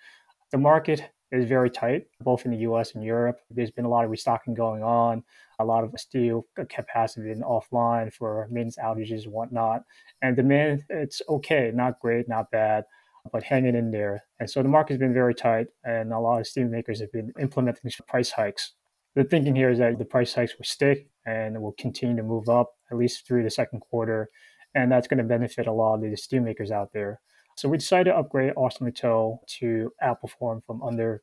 The 0.53 0.59
market 0.59 1.11
is 1.35 1.49
very 1.49 1.71
tight, 1.71 2.07
both 2.21 2.45
in 2.45 2.53
the 2.53 2.59
US 2.59 2.95
and 2.95 3.05
Europe. 3.05 3.41
There's 3.51 3.71
been 3.71 3.85
a 3.85 3.89
lot 3.89 4.05
of 4.05 4.11
restocking 4.11 4.55
going 4.55 4.83
on, 4.83 5.23
a 5.59 5.65
lot 5.65 5.85
of 5.85 5.99
steel 5.99 6.47
capacity 6.69 7.29
been 7.29 7.43
offline 7.43 8.13
for 8.13 8.47
maintenance 8.51 8.79
outages 8.79 9.25
and 9.25 9.33
whatnot. 9.33 9.83
And 10.23 10.37
demand, 10.37 10.85
it's 10.89 11.23
okay, 11.29 11.71
not 11.75 12.01
great, 12.01 12.29
not 12.29 12.51
bad, 12.51 12.85
but 13.33 13.43
hanging 13.43 13.75
in 13.75 13.91
there. 13.91 14.25
And 14.41 14.49
so 14.49 14.63
the 14.63 14.69
market's 14.69 14.99
been 14.99 15.15
very 15.15 15.35
tight, 15.35 15.69
and 15.85 16.13
a 16.13 16.19
lot 16.19 16.41
of 16.41 16.47
steel 16.47 16.69
makers 16.69 17.01
have 17.01 17.13
been 17.13 17.33
implementing 17.41 17.91
price 18.07 18.31
hikes. 18.31 18.73
The 19.15 19.25
thinking 19.25 19.55
here 19.55 19.71
is 19.71 19.79
that 19.79 19.99
the 19.99 20.05
price 20.05 20.35
hikes 20.35 20.57
will 20.59 20.65
stick 20.65 21.09
and 21.25 21.61
will 21.63 21.75
continue 21.79 22.17
to 22.17 22.23
move 22.23 22.49
up 22.49 22.73
at 22.91 22.99
least 22.99 23.27
through 23.27 23.45
the 23.45 23.51
second 23.51 23.81
quarter. 23.81 24.29
And 24.75 24.91
that's 24.91 25.07
going 25.07 25.19
to 25.19 25.25
benefit 25.25 25.69
a 25.69 25.73
lot 25.73 25.95
of 25.95 26.03
the 26.03 26.17
steel 26.17 26.43
makers 26.43 26.73
out 26.73 26.93
there. 26.93 27.21
So 27.57 27.69
we 27.69 27.79
decided 27.79 28.11
to 28.11 28.17
upgrade 28.17 28.55
ArcelorMittal 28.55 29.39
to 29.59 29.93
outperform 30.03 30.65
from 30.65 30.83
under. 30.83 31.23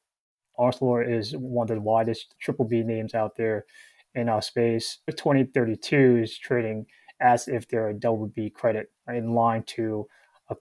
Arcelor 0.59 1.07
is 1.07 1.35
one 1.35 1.69
of 1.69 1.75
the 1.75 1.81
widest 1.81 2.35
triple 2.39 2.65
B 2.65 2.83
names 2.83 3.13
out 3.13 3.35
there 3.35 3.65
in 4.15 4.29
our 4.29 4.41
space. 4.41 4.99
2032 5.09 6.17
is 6.23 6.37
trading 6.37 6.85
as 7.19 7.47
if 7.47 7.67
they're 7.67 7.89
a 7.89 7.93
double 7.93 8.27
B 8.27 8.49
credit 8.49 8.91
in 9.07 9.33
line 9.33 9.63
to 9.67 10.07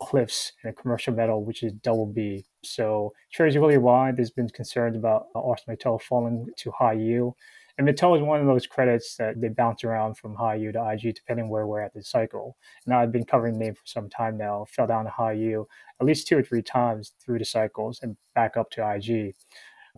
Cliffs 0.01 0.53
and 0.63 0.73
a 0.73 0.75
commercial 0.81 1.13
metal, 1.13 1.45
which 1.45 1.65
is 1.65 1.73
double 1.73 2.07
B. 2.07 2.47
So 2.63 3.13
trades 3.33 3.57
really 3.57 3.77
wide. 3.77 4.17
There's 4.17 4.31
been 4.31 4.49
concerns 4.49 4.97
about 4.97 5.27
ArcelorMittal 5.35 6.03
falling 6.03 6.47
to 6.59 6.71
high 6.71 6.93
yield. 6.93 7.35
And 7.79 7.87
Mittal 7.87 8.17
is 8.17 8.23
one 8.23 8.41
of 8.41 8.47
those 8.47 8.67
credits 8.67 9.17
that 9.17 9.41
they 9.41 9.49
bounce 9.49 9.85
around 9.85 10.17
from 10.17 10.35
high 10.35 10.57
yield 10.57 10.75
to 10.75 10.91
IG 10.91 11.15
depending 11.15 11.49
where 11.49 11.67
we're 11.67 11.81
at 11.81 11.95
the 11.95 12.03
cycle. 12.03 12.57
And 12.85 12.95
I've 12.95 13.13
been 13.13 13.25
covering 13.25 13.55
the 13.55 13.65
name 13.65 13.75
for 13.75 13.87
some 13.87 14.09
time 14.09 14.37
now, 14.37 14.67
fell 14.69 14.87
down 14.87 15.05
to 15.05 15.11
high 15.11 15.33
yield 15.33 15.67
at 16.01 16.07
least 16.07 16.27
two 16.27 16.39
or 16.39 16.43
three 16.43 16.63
times 16.63 17.13
through 17.23 17.39
the 17.39 17.45
cycles 17.45 18.01
and 18.03 18.17
back 18.35 18.57
up 18.57 18.71
to 18.71 18.95
IG. 18.95 19.35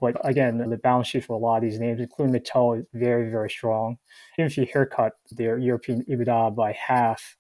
But 0.01 0.17
again, 0.25 0.59
the 0.59 0.77
balance 0.77 1.09
sheet 1.09 1.25
for 1.25 1.35
a 1.35 1.39
lot 1.39 1.59
of 1.59 1.63
these 1.63 1.79
names, 1.79 2.01
including 2.01 2.35
Mittal, 2.35 2.79
is 2.79 2.87
very, 2.93 3.31
very 3.31 3.51
strong. 3.51 3.99
Even 4.39 4.47
if 4.47 4.57
you 4.57 4.67
haircut 4.73 5.13
their 5.31 5.59
European 5.59 6.05
EBITDA 6.05 6.57
by 6.57 6.73
half 6.73 7.37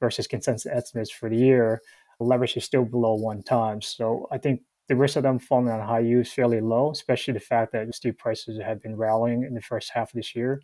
versus 0.00 0.26
consensus 0.26 0.70
estimates 0.70 1.10
for 1.10 1.28
the 1.28 1.36
year, 1.36 1.82
leverage 2.20 2.56
is 2.56 2.64
still 2.64 2.84
below 2.84 3.14
one 3.14 3.42
times. 3.42 3.86
So 3.86 4.28
I 4.30 4.38
think 4.38 4.62
the 4.88 4.96
risk 4.96 5.16
of 5.16 5.22
them 5.22 5.38
falling 5.38 5.68
on 5.68 5.80
high 5.80 6.00
yield 6.00 6.26
is 6.26 6.32
fairly 6.32 6.60
low, 6.60 6.90
especially 6.90 7.34
the 7.34 7.40
fact 7.40 7.72
that 7.72 7.92
steel 7.94 8.12
prices 8.16 8.60
have 8.60 8.82
been 8.82 8.96
rallying 8.96 9.42
in 9.42 9.54
the 9.54 9.60
first 9.60 9.90
half 9.92 10.10
of 10.10 10.14
this 10.14 10.34
year. 10.34 10.62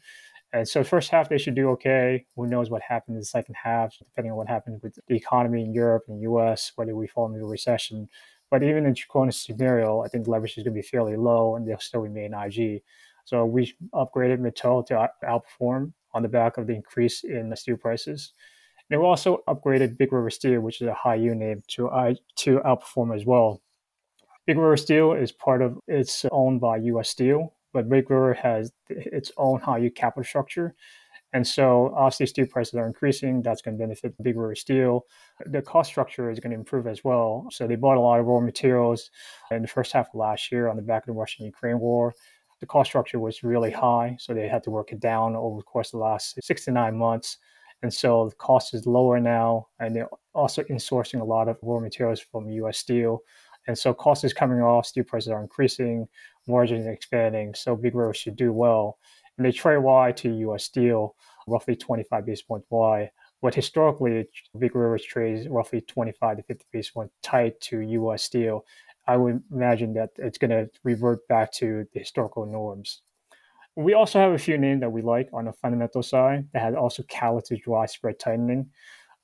And 0.52 0.68
so, 0.68 0.84
first 0.84 1.10
half 1.10 1.28
they 1.28 1.38
should 1.38 1.54
do 1.54 1.70
okay. 1.70 2.26
Who 2.36 2.46
knows 2.46 2.70
what 2.70 2.82
happens 2.82 3.14
in 3.14 3.20
the 3.20 3.24
second 3.24 3.56
half, 3.62 3.96
depending 3.98 4.32
on 4.32 4.36
what 4.36 4.48
happens 4.48 4.82
with 4.82 4.98
the 5.08 5.16
economy 5.16 5.64
in 5.64 5.72
Europe 5.72 6.04
and 6.08 6.20
U.S., 6.22 6.72
whether 6.76 6.94
we 6.94 7.06
fall 7.06 7.26
into 7.26 7.44
a 7.44 7.48
recession. 7.48 8.08
But 8.50 8.62
even 8.62 8.84
in 8.84 8.94
Draconis 8.94 9.34
scenario, 9.34 10.02
I 10.02 10.08
think 10.08 10.28
leverage 10.28 10.58
is 10.58 10.64
going 10.64 10.74
to 10.74 10.82
be 10.82 10.86
fairly 10.86 11.16
low, 11.16 11.56
and 11.56 11.66
they'll 11.66 11.78
still 11.78 12.00
remain 12.00 12.34
IG. 12.34 12.82
So 13.24 13.46
we 13.46 13.74
upgraded 13.94 14.40
Mittal 14.40 14.84
to 14.86 15.08
outperform 15.24 15.92
on 16.12 16.22
the 16.22 16.28
back 16.28 16.58
of 16.58 16.66
the 16.66 16.74
increase 16.74 17.24
in 17.24 17.48
the 17.48 17.56
steel 17.56 17.78
prices. 17.78 18.32
And 18.90 19.00
we 19.00 19.06
also 19.06 19.42
upgraded 19.48 19.96
Big 19.96 20.12
River 20.12 20.28
Steel, 20.28 20.60
which 20.60 20.82
is 20.82 20.88
a 20.88 20.92
high 20.92 21.14
yield 21.14 21.38
name, 21.38 21.62
to 21.68 21.88
I 21.88 22.16
to 22.36 22.58
outperform 22.58 23.16
as 23.16 23.24
well. 23.24 23.62
Big 24.46 24.58
River 24.58 24.76
Steel 24.76 25.12
is 25.12 25.30
part 25.30 25.62
of 25.62 25.78
it's 25.86 26.24
owned 26.32 26.60
by 26.60 26.76
U.S. 26.78 27.08
Steel, 27.08 27.54
but 27.72 27.88
Big 27.88 28.10
River 28.10 28.34
has 28.34 28.72
its 28.88 29.30
own 29.36 29.60
high 29.60 29.88
capital 29.90 30.24
structure. 30.24 30.74
And 31.34 31.46
so 31.46 31.94
obviously 31.96 32.26
steel 32.26 32.46
prices 32.46 32.74
are 32.74 32.86
increasing. 32.86 33.40
That's 33.40 33.62
going 33.62 33.78
to 33.78 33.82
benefit 33.82 34.14
Big 34.22 34.36
River 34.36 34.54
Steel. 34.54 35.06
The 35.46 35.62
cost 35.62 35.90
structure 35.90 36.30
is 36.30 36.40
going 36.40 36.50
to 36.50 36.58
improve 36.58 36.86
as 36.86 37.02
well. 37.04 37.46
So 37.50 37.66
they 37.66 37.76
bought 37.76 37.96
a 37.96 38.00
lot 38.00 38.20
of 38.20 38.26
raw 38.26 38.40
materials 38.40 39.10
in 39.50 39.62
the 39.62 39.68
first 39.68 39.92
half 39.92 40.08
of 40.08 40.14
last 40.14 40.52
year 40.52 40.68
on 40.68 40.76
the 40.76 40.82
back 40.82 41.04
of 41.04 41.06
the 41.06 41.18
Russian 41.18 41.46
Ukraine 41.46 41.78
war. 41.78 42.12
The 42.60 42.66
cost 42.66 42.90
structure 42.90 43.18
was 43.18 43.42
really 43.42 43.70
high, 43.70 44.16
so 44.20 44.34
they 44.34 44.46
had 44.46 44.62
to 44.64 44.70
work 44.70 44.92
it 44.92 45.00
down 45.00 45.34
over 45.34 45.56
the 45.56 45.64
course 45.64 45.88
of 45.88 45.98
the 45.98 46.04
last 46.04 46.38
six 46.42 46.66
to 46.66 46.70
nine 46.70 46.96
months. 46.96 47.38
And 47.82 47.92
so 47.92 48.28
the 48.28 48.36
cost 48.36 48.74
is 48.74 48.86
lower 48.86 49.18
now, 49.18 49.68
and 49.80 49.96
they're 49.96 50.10
also 50.34 50.62
insourcing 50.64 51.20
a 51.20 51.24
lot 51.24 51.48
of 51.48 51.58
raw 51.62 51.80
materials 51.80 52.20
from 52.20 52.48
US 52.50 52.78
Steel. 52.78 53.22
And 53.66 53.78
so 53.78 53.94
cost 53.94 54.24
is 54.24 54.32
coming 54.32 54.60
off, 54.60 54.86
steel 54.86 55.04
prices 55.04 55.30
are 55.30 55.40
increasing, 55.40 56.08
margins 56.46 56.86
expanding. 56.86 57.54
So 57.54 57.76
Big 57.76 57.94
River 57.94 58.14
should 58.14 58.36
do 58.36 58.52
well. 58.52 58.98
And 59.36 59.46
they 59.46 59.52
trade 59.52 59.78
Y 59.78 60.12
to 60.12 60.30
US 60.30 60.64
Steel, 60.64 61.14
roughly 61.46 61.76
25 61.76 62.26
basis 62.26 62.42
points 62.42 62.66
Y. 62.70 63.10
But 63.40 63.54
historically, 63.54 64.28
Big 64.58 64.74
River 64.74 64.98
trades 64.98 65.48
roughly 65.48 65.80
25 65.80 66.36
to 66.38 66.42
50 66.44 66.66
basis 66.72 66.90
points 66.90 67.14
tight 67.22 67.60
to 67.62 67.80
US 67.80 68.22
Steel. 68.22 68.64
I 69.06 69.16
would 69.16 69.42
imagine 69.52 69.94
that 69.94 70.10
it's 70.16 70.38
going 70.38 70.50
to 70.50 70.70
revert 70.84 71.26
back 71.28 71.52
to 71.54 71.86
the 71.92 72.00
historical 72.00 72.46
norms. 72.46 73.02
We 73.74 73.94
also 73.94 74.18
have 74.18 74.32
a 74.32 74.38
few 74.38 74.58
names 74.58 74.80
that 74.82 74.92
we 74.92 75.02
like 75.02 75.30
on 75.32 75.46
the 75.46 75.52
fundamental 75.54 76.02
side 76.02 76.46
that 76.52 76.62
has 76.62 76.74
also 76.74 77.02
catalyzed 77.04 77.62
drive 77.62 77.90
spread 77.90 78.18
tightening. 78.18 78.68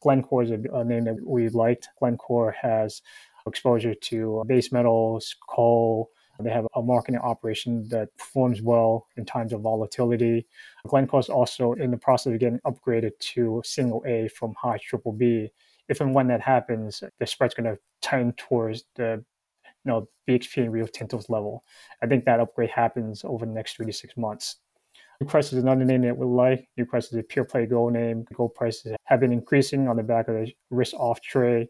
Glencore 0.00 0.42
is 0.42 0.50
a 0.50 0.84
name 0.84 1.04
that 1.04 1.18
we 1.24 1.48
liked. 1.50 1.88
Glencore 1.98 2.52
has 2.52 3.02
exposure 3.48 3.94
to 3.94 4.40
uh, 4.40 4.44
base 4.44 4.72
metals, 4.72 5.34
coal. 5.48 6.10
They 6.40 6.50
have 6.50 6.68
a 6.76 6.82
marketing 6.82 7.20
operation 7.20 7.88
that 7.88 8.16
performs 8.16 8.62
well 8.62 9.08
in 9.16 9.24
times 9.24 9.52
of 9.52 9.62
volatility. 9.62 10.46
Glencore 10.86 11.18
is 11.18 11.28
also 11.28 11.72
in 11.72 11.90
the 11.90 11.96
process 11.96 12.32
of 12.32 12.38
getting 12.38 12.60
upgraded 12.60 13.18
to 13.18 13.60
single 13.64 14.04
A 14.06 14.28
from 14.28 14.54
high 14.54 14.78
triple 14.78 15.12
B. 15.12 15.50
If 15.88 16.00
and 16.00 16.14
when 16.14 16.28
that 16.28 16.40
happens, 16.40 17.02
the 17.18 17.26
spread's 17.26 17.54
going 17.54 17.74
to 17.74 17.80
tighten 18.02 18.34
towards 18.34 18.84
the 18.94 19.24
you 19.84 19.90
know, 19.90 20.08
BHP 20.28 20.62
and 20.62 20.72
Rio 20.72 20.86
Tinto's 20.86 21.28
level. 21.28 21.64
I 22.02 22.06
think 22.06 22.24
that 22.24 22.40
upgrade 22.40 22.70
happens 22.70 23.24
over 23.24 23.46
the 23.46 23.52
next 23.52 23.76
three 23.76 23.86
to 23.86 23.92
six 23.92 24.16
months. 24.16 24.56
Newcrest 25.22 25.52
is 25.52 25.54
another 25.54 25.84
name 25.84 26.02
that 26.02 26.16
we 26.16 26.26
like. 26.26 26.68
Newcrest 26.78 27.12
is 27.12 27.14
a 27.14 27.24
pure 27.24 27.44
play 27.44 27.66
gold 27.66 27.92
name. 27.92 28.24
Gold 28.34 28.54
prices 28.54 28.94
have 29.04 29.18
been 29.18 29.32
increasing 29.32 29.88
on 29.88 29.96
the 29.96 30.02
back 30.04 30.28
of 30.28 30.34
the 30.34 30.52
risk 30.70 30.94
off 30.94 31.20
trade. 31.20 31.66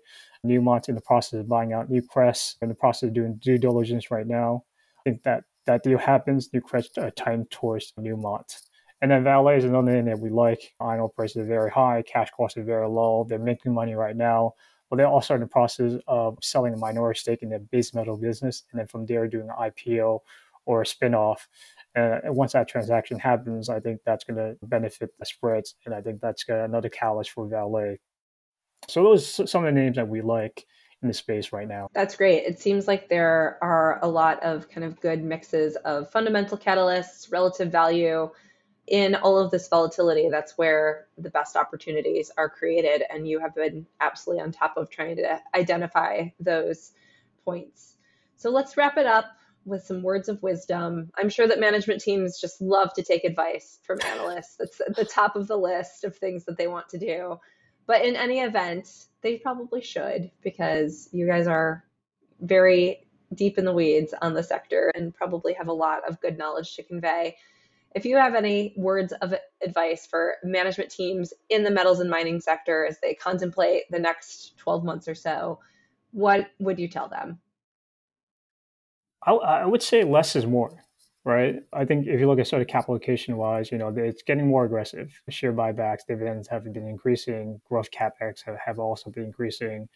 Newmont's 0.46 0.90
in 0.90 0.94
the 0.94 1.00
process 1.00 1.40
of 1.40 1.48
buying 1.48 1.72
out 1.72 1.90
Newcrest, 1.90 2.56
in 2.60 2.68
the 2.68 2.74
process 2.74 3.08
of 3.08 3.14
doing 3.14 3.36
due 3.36 3.56
diligence 3.56 4.10
right 4.10 4.26
now. 4.26 4.64
I 4.98 5.02
think 5.02 5.22
that 5.22 5.44
that 5.64 5.82
deal 5.82 5.96
happens, 5.96 6.50
Newcrest 6.50 6.98
uh, 6.98 7.10
time 7.16 7.46
towards 7.50 7.94
Newmont. 7.98 8.54
And 9.00 9.10
then 9.10 9.24
Vale 9.24 9.48
is 9.48 9.64
another 9.64 9.92
name 9.92 10.04
that 10.06 10.18
we 10.18 10.28
like. 10.28 10.74
Iron 10.80 11.00
ore 11.00 11.08
prices 11.08 11.38
are 11.38 11.46
very 11.46 11.70
high, 11.70 12.02
cash 12.02 12.28
costs 12.36 12.58
are 12.58 12.64
very 12.64 12.86
low. 12.86 13.24
They're 13.26 13.38
making 13.38 13.72
money 13.72 13.94
right 13.94 14.16
now. 14.16 14.54
But 14.90 14.96
they're 14.96 15.06
also 15.06 15.34
in 15.34 15.40
the 15.40 15.46
process 15.46 15.94
of 16.06 16.36
selling 16.42 16.74
a 16.74 16.76
minority 16.76 17.18
stake 17.18 17.42
in 17.42 17.48
their 17.48 17.60
base 17.60 17.94
metal 17.94 18.16
business, 18.16 18.64
and 18.72 18.78
then 18.78 18.88
from 18.88 19.06
there 19.06 19.26
doing 19.26 19.48
an 19.48 19.54
IPO 19.70 20.20
or 20.68 20.82
a 20.82 20.84
spinoff. 20.84 21.46
Uh, 21.98 22.20
and 22.24 22.36
once 22.36 22.52
that 22.52 22.68
transaction 22.68 23.18
happens, 23.18 23.68
I 23.68 23.80
think 23.80 24.00
that's 24.06 24.24
going 24.24 24.36
to 24.36 24.56
benefit 24.66 25.10
the 25.18 25.26
spreads, 25.26 25.74
and 25.84 25.94
I 25.94 26.00
think 26.00 26.20
that's 26.20 26.44
another 26.48 26.88
catalyst 26.88 27.30
for 27.30 27.48
Vale. 27.48 27.96
So 28.88 29.02
those 29.02 29.40
are 29.40 29.46
some 29.46 29.64
of 29.64 29.74
the 29.74 29.80
names 29.80 29.96
that 29.96 30.08
we 30.08 30.20
like 30.20 30.64
in 31.02 31.08
the 31.08 31.14
space 31.14 31.52
right 31.52 31.66
now. 31.66 31.88
That's 31.94 32.14
great. 32.14 32.44
It 32.44 32.60
seems 32.60 32.86
like 32.86 33.08
there 33.08 33.58
are 33.62 33.98
a 34.02 34.08
lot 34.08 34.42
of 34.42 34.68
kind 34.68 34.84
of 34.84 35.00
good 35.00 35.22
mixes 35.22 35.76
of 35.76 36.10
fundamental 36.10 36.56
catalysts, 36.56 37.32
relative 37.32 37.72
value. 37.72 38.30
In 38.86 39.14
all 39.16 39.38
of 39.38 39.50
this 39.50 39.68
volatility, 39.68 40.28
that's 40.30 40.56
where 40.56 41.08
the 41.18 41.30
best 41.30 41.56
opportunities 41.56 42.30
are 42.38 42.48
created. 42.48 43.02
And 43.10 43.28
you 43.28 43.38
have 43.38 43.54
been 43.54 43.86
absolutely 44.00 44.42
on 44.42 44.50
top 44.50 44.76
of 44.76 44.88
trying 44.88 45.16
to 45.16 45.40
identify 45.54 46.28
those 46.40 46.92
points. 47.44 47.96
So 48.36 48.50
let's 48.50 48.76
wrap 48.76 48.96
it 48.96 49.06
up 49.06 49.26
with 49.68 49.84
some 49.84 50.02
words 50.02 50.28
of 50.28 50.42
wisdom. 50.42 51.10
I'm 51.16 51.28
sure 51.28 51.46
that 51.46 51.60
management 51.60 52.00
teams 52.00 52.40
just 52.40 52.60
love 52.60 52.92
to 52.94 53.02
take 53.02 53.24
advice 53.24 53.78
from 53.84 54.00
analysts. 54.04 54.56
That's 54.56 54.80
at 54.80 54.96
the 54.96 55.04
top 55.04 55.36
of 55.36 55.46
the 55.46 55.56
list 55.56 56.04
of 56.04 56.16
things 56.16 56.44
that 56.46 56.56
they 56.56 56.66
want 56.66 56.88
to 56.90 56.98
do. 56.98 57.38
But 57.86 58.04
in 58.04 58.16
any 58.16 58.40
event, 58.40 58.88
they 59.22 59.38
probably 59.38 59.82
should 59.82 60.30
because 60.42 61.08
you 61.12 61.26
guys 61.26 61.46
are 61.46 61.84
very 62.40 63.06
deep 63.34 63.58
in 63.58 63.64
the 63.64 63.72
weeds 63.72 64.14
on 64.20 64.34
the 64.34 64.42
sector 64.42 64.92
and 64.94 65.14
probably 65.14 65.54
have 65.54 65.68
a 65.68 65.72
lot 65.72 66.08
of 66.08 66.20
good 66.20 66.38
knowledge 66.38 66.76
to 66.76 66.82
convey. 66.82 67.36
If 67.94 68.04
you 68.04 68.16
have 68.16 68.34
any 68.34 68.74
words 68.76 69.12
of 69.12 69.34
advice 69.62 70.06
for 70.06 70.36
management 70.44 70.90
teams 70.90 71.32
in 71.48 71.62
the 71.62 71.70
metals 71.70 72.00
and 72.00 72.10
mining 72.10 72.40
sector 72.40 72.86
as 72.86 72.98
they 73.00 73.14
contemplate 73.14 73.84
the 73.90 73.98
next 73.98 74.56
12 74.58 74.84
months 74.84 75.08
or 75.08 75.14
so, 75.14 75.60
what 76.12 76.48
would 76.58 76.78
you 76.78 76.88
tell 76.88 77.08
them? 77.08 77.38
I, 79.26 79.32
I 79.32 79.66
would 79.66 79.82
say 79.82 80.04
less 80.04 80.36
is 80.36 80.46
more 80.46 80.84
right? 81.28 81.56
I 81.74 81.84
think 81.84 82.06
if 82.06 82.18
you 82.18 82.26
look 82.26 82.38
at 82.38 82.46
sort 82.46 82.62
of 82.62 82.68
capital 82.68 82.94
allocation 82.94 83.36
wise, 83.36 83.70
you 83.70 83.76
know, 83.76 83.92
it's 83.94 84.22
getting 84.22 84.46
more 84.46 84.64
aggressive. 84.64 85.12
Share 85.28 85.52
buybacks, 85.52 86.06
dividends 86.08 86.48
have 86.48 86.64
been 86.64 86.88
increasing, 86.88 87.60
growth 87.68 87.90
capex 87.90 88.42
have, 88.46 88.56
have 88.64 88.78
also 88.78 89.10
been 89.10 89.24
increasing. 89.24 89.88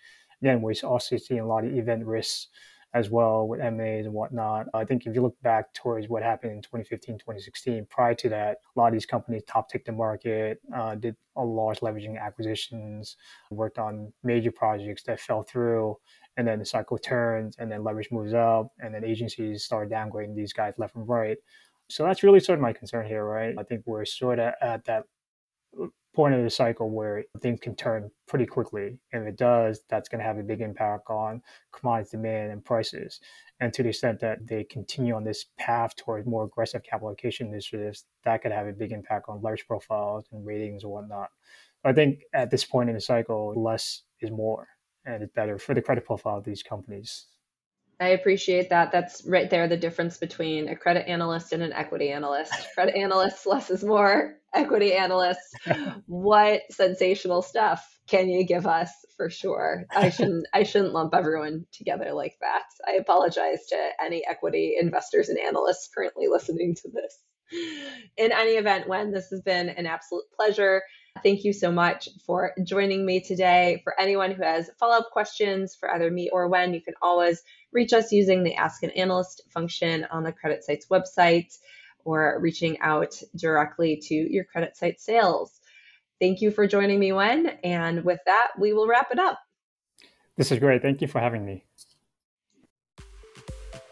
Again, 0.42 0.60
we're 0.60 0.74
also 0.84 1.16
seeing 1.16 1.40
a 1.40 1.46
lot 1.46 1.64
of 1.64 1.74
event 1.74 2.04
risks 2.04 2.48
as 2.94 3.08
well 3.08 3.48
with 3.48 3.60
MAs 3.60 4.04
and 4.04 4.12
whatnot. 4.12 4.66
I 4.74 4.84
think 4.84 5.06
if 5.06 5.14
you 5.14 5.22
look 5.22 5.40
back 5.40 5.72
towards 5.72 6.08
what 6.08 6.22
happened 6.22 6.52
in 6.52 6.60
2015, 6.60 7.16
2016, 7.16 7.86
prior 7.88 8.14
to 8.16 8.28
that, 8.28 8.58
a 8.76 8.78
lot 8.78 8.88
of 8.88 8.92
these 8.92 9.06
companies 9.06 9.42
top 9.46 9.70
ticked 9.70 9.86
the 9.86 9.92
market, 9.92 10.60
uh, 10.74 10.96
did 10.96 11.16
a 11.36 11.42
large 11.42 11.80
leveraging 11.80 12.20
acquisitions, 12.20 13.16
worked 13.50 13.78
on 13.78 14.12
major 14.22 14.52
projects 14.52 15.02
that 15.04 15.18
fell 15.18 15.42
through 15.42 15.96
and 16.36 16.46
then 16.46 16.58
the 16.58 16.64
cycle 16.64 16.98
turns 16.98 17.56
and 17.58 17.70
then 17.70 17.84
leverage 17.84 18.10
moves 18.10 18.34
up 18.34 18.72
and 18.80 18.94
then 18.94 19.04
agencies 19.04 19.64
start 19.64 19.90
downgrading 19.90 20.34
these 20.34 20.52
guys 20.52 20.74
left 20.78 20.96
and 20.96 21.08
right. 21.08 21.38
So 21.88 22.04
that's 22.04 22.22
really 22.22 22.40
sort 22.40 22.58
of 22.58 22.62
my 22.62 22.72
concern 22.72 23.06
here 23.06 23.24
right? 23.24 23.54
I 23.58 23.62
think 23.62 23.82
we're 23.86 24.04
sort 24.04 24.38
of 24.38 24.54
at 24.60 24.84
that 24.84 25.04
point 26.14 26.34
of 26.34 26.42
the 26.42 26.50
cycle 26.50 26.90
where 26.90 27.24
things 27.40 27.58
can 27.60 27.74
turn 27.74 28.10
pretty 28.28 28.44
quickly 28.44 28.98
and 29.12 29.22
if 29.22 29.28
it 29.30 29.38
does 29.38 29.80
that's 29.88 30.10
going 30.10 30.18
to 30.18 30.24
have 30.24 30.36
a 30.36 30.42
big 30.42 30.60
impact 30.60 31.08
on 31.08 31.40
commodity 31.72 32.10
demand 32.12 32.52
and 32.52 32.64
prices. 32.64 33.20
And 33.60 33.72
to 33.74 33.82
the 33.82 33.90
extent 33.90 34.20
that 34.20 34.46
they 34.46 34.64
continue 34.64 35.14
on 35.14 35.24
this 35.24 35.46
path 35.58 35.96
toward 35.96 36.26
more 36.26 36.44
aggressive 36.44 36.82
capital 36.82 37.08
allocation 37.08 37.48
initiatives 37.48 38.04
that 38.24 38.42
could 38.42 38.52
have 38.52 38.66
a 38.66 38.72
big 38.72 38.92
impact 38.92 39.26
on 39.28 39.40
leverage 39.42 39.66
profiles 39.66 40.26
and 40.32 40.44
ratings 40.46 40.82
and 40.82 40.92
whatnot. 40.92 41.30
I 41.84 41.92
think 41.92 42.20
at 42.32 42.50
this 42.50 42.64
point 42.64 42.88
in 42.90 42.94
the 42.94 43.00
cycle 43.00 43.54
less 43.56 44.02
is 44.20 44.30
more 44.30 44.68
and 45.04 45.22
it's 45.22 45.32
better 45.32 45.58
for 45.58 45.74
the 45.74 45.82
credit 45.82 46.04
profile 46.04 46.38
of 46.38 46.44
these 46.44 46.62
companies. 46.62 47.26
I 48.00 48.08
appreciate 48.08 48.70
that. 48.70 48.90
That's 48.90 49.24
right 49.26 49.48
there 49.48 49.68
the 49.68 49.76
difference 49.76 50.16
between 50.16 50.68
a 50.68 50.74
credit 50.74 51.08
analyst 51.08 51.52
and 51.52 51.62
an 51.62 51.72
equity 51.72 52.10
analyst. 52.10 52.52
Credit 52.74 52.96
analysts, 52.96 53.46
less 53.46 53.70
is 53.70 53.84
more. 53.84 54.34
Equity 54.52 54.92
analysts, 54.94 55.54
what 56.06 56.62
sensational 56.70 57.42
stuff 57.42 57.98
can 58.08 58.28
you 58.28 58.44
give 58.44 58.66
us 58.66 58.90
for 59.16 59.30
sure? 59.30 59.84
I 59.94 60.10
shouldn't 60.10 60.46
I 60.52 60.64
shouldn't 60.64 60.92
lump 60.92 61.14
everyone 61.14 61.64
together 61.72 62.12
like 62.12 62.34
that. 62.40 62.64
I 62.86 62.94
apologize 62.94 63.66
to 63.68 63.88
any 64.02 64.26
equity 64.26 64.74
investors 64.80 65.28
and 65.28 65.38
analysts 65.38 65.88
currently 65.94 66.26
listening 66.28 66.74
to 66.82 66.90
this. 66.92 67.18
In 68.16 68.32
any 68.32 68.52
event, 68.52 68.88
Wen, 68.88 69.12
this 69.12 69.28
has 69.30 69.42
been 69.42 69.68
an 69.68 69.86
absolute 69.86 70.24
pleasure. 70.34 70.82
Thank 71.22 71.44
you 71.44 71.52
so 71.52 71.70
much 71.70 72.08
for 72.26 72.52
joining 72.64 73.06
me 73.06 73.20
today. 73.20 73.80
For 73.84 73.98
anyone 74.00 74.32
who 74.32 74.42
has 74.42 74.70
follow 74.78 74.96
up 74.96 75.10
questions 75.10 75.74
for 75.74 75.90
either 75.90 76.10
me 76.10 76.30
or 76.30 76.48
Wen, 76.48 76.74
you 76.74 76.80
can 76.80 76.94
always 77.00 77.42
reach 77.70 77.92
us 77.92 78.12
using 78.12 78.42
the 78.42 78.54
Ask 78.54 78.82
an 78.82 78.90
Analyst 78.90 79.42
function 79.48 80.06
on 80.10 80.24
the 80.24 80.32
CreditSights 80.32 80.88
website 80.88 81.56
or 82.04 82.38
reaching 82.40 82.80
out 82.80 83.14
directly 83.36 83.96
to 84.08 84.14
your 84.14 84.44
CreditSights 84.44 85.00
sales. 85.00 85.60
Thank 86.20 86.40
you 86.40 86.50
for 86.50 86.66
joining 86.66 86.98
me, 86.98 87.12
Wen. 87.12 87.58
And 87.62 88.04
with 88.04 88.20
that, 88.26 88.52
we 88.58 88.72
will 88.72 88.88
wrap 88.88 89.12
it 89.12 89.18
up. 89.18 89.38
This 90.36 90.50
is 90.50 90.58
great. 90.58 90.82
Thank 90.82 91.00
you 91.02 91.08
for 91.08 91.20
having 91.20 91.44
me. 91.44 91.64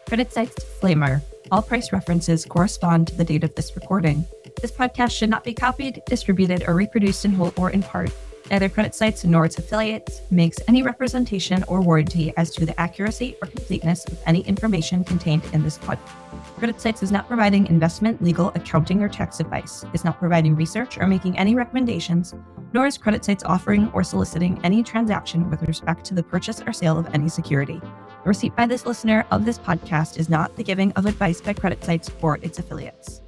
CreditSights 0.07 0.55
disclaimer 0.55 1.21
all 1.51 1.61
price 1.61 1.91
references 1.91 2.45
correspond 2.45 3.07
to 3.07 3.15
the 3.15 3.25
date 3.25 3.43
of 3.43 3.53
this 3.55 3.75
recording. 3.75 4.25
This 4.59 4.71
podcast 4.71 5.11
should 5.11 5.29
not 5.29 5.43
be 5.43 5.53
copied, 5.53 6.01
distributed, 6.05 6.63
or 6.67 6.75
reproduced 6.75 7.25
in 7.25 7.33
whole 7.33 7.53
or 7.57 7.69
in 7.69 7.83
part. 7.83 8.11
Neither 8.49 8.67
CreditSights 8.67 9.23
nor 9.23 9.45
its 9.45 9.57
affiliates 9.57 10.19
makes 10.29 10.57
any 10.67 10.83
representation 10.83 11.63
or 11.69 11.79
warranty 11.79 12.33
as 12.35 12.49
to 12.51 12.65
the 12.65 12.77
accuracy 12.79 13.37
or 13.41 13.47
completeness 13.47 14.03
of 14.05 14.19
any 14.25 14.41
information 14.41 15.05
contained 15.05 15.43
in 15.53 15.63
this 15.63 15.77
podcast. 15.77 16.11
CreditSights 16.59 17.01
is 17.01 17.13
not 17.13 17.29
providing 17.29 17.65
investment, 17.67 18.21
legal, 18.21 18.49
accounting, 18.49 19.01
or 19.01 19.07
tax 19.07 19.39
advice, 19.39 19.85
is 19.93 20.03
not 20.03 20.19
providing 20.19 20.55
research 20.55 20.97
or 20.97 21.07
making 21.07 21.37
any 21.37 21.55
recommendations, 21.55 22.35
nor 22.73 22.87
is 22.87 22.97
CreditSights 22.97 23.43
offering 23.45 23.89
or 23.93 24.03
soliciting 24.03 24.59
any 24.63 24.83
transaction 24.83 25.49
with 25.49 25.63
respect 25.63 26.03
to 26.05 26.13
the 26.13 26.23
purchase 26.23 26.61
or 26.61 26.73
sale 26.73 26.99
of 26.99 27.07
any 27.13 27.29
security. 27.29 27.79
The 27.79 28.27
receipt 28.27 28.55
by 28.55 28.65
this 28.65 28.85
listener 28.85 29.25
of 29.31 29.45
this 29.45 29.59
podcast 29.59 30.19
is 30.19 30.29
not 30.29 30.55
the 30.57 30.63
giving 30.63 30.91
of 30.93 31.05
advice 31.05 31.39
by 31.39 31.53
CreditSights 31.53 32.11
or 32.21 32.37
its 32.41 32.59
affiliates. 32.59 33.21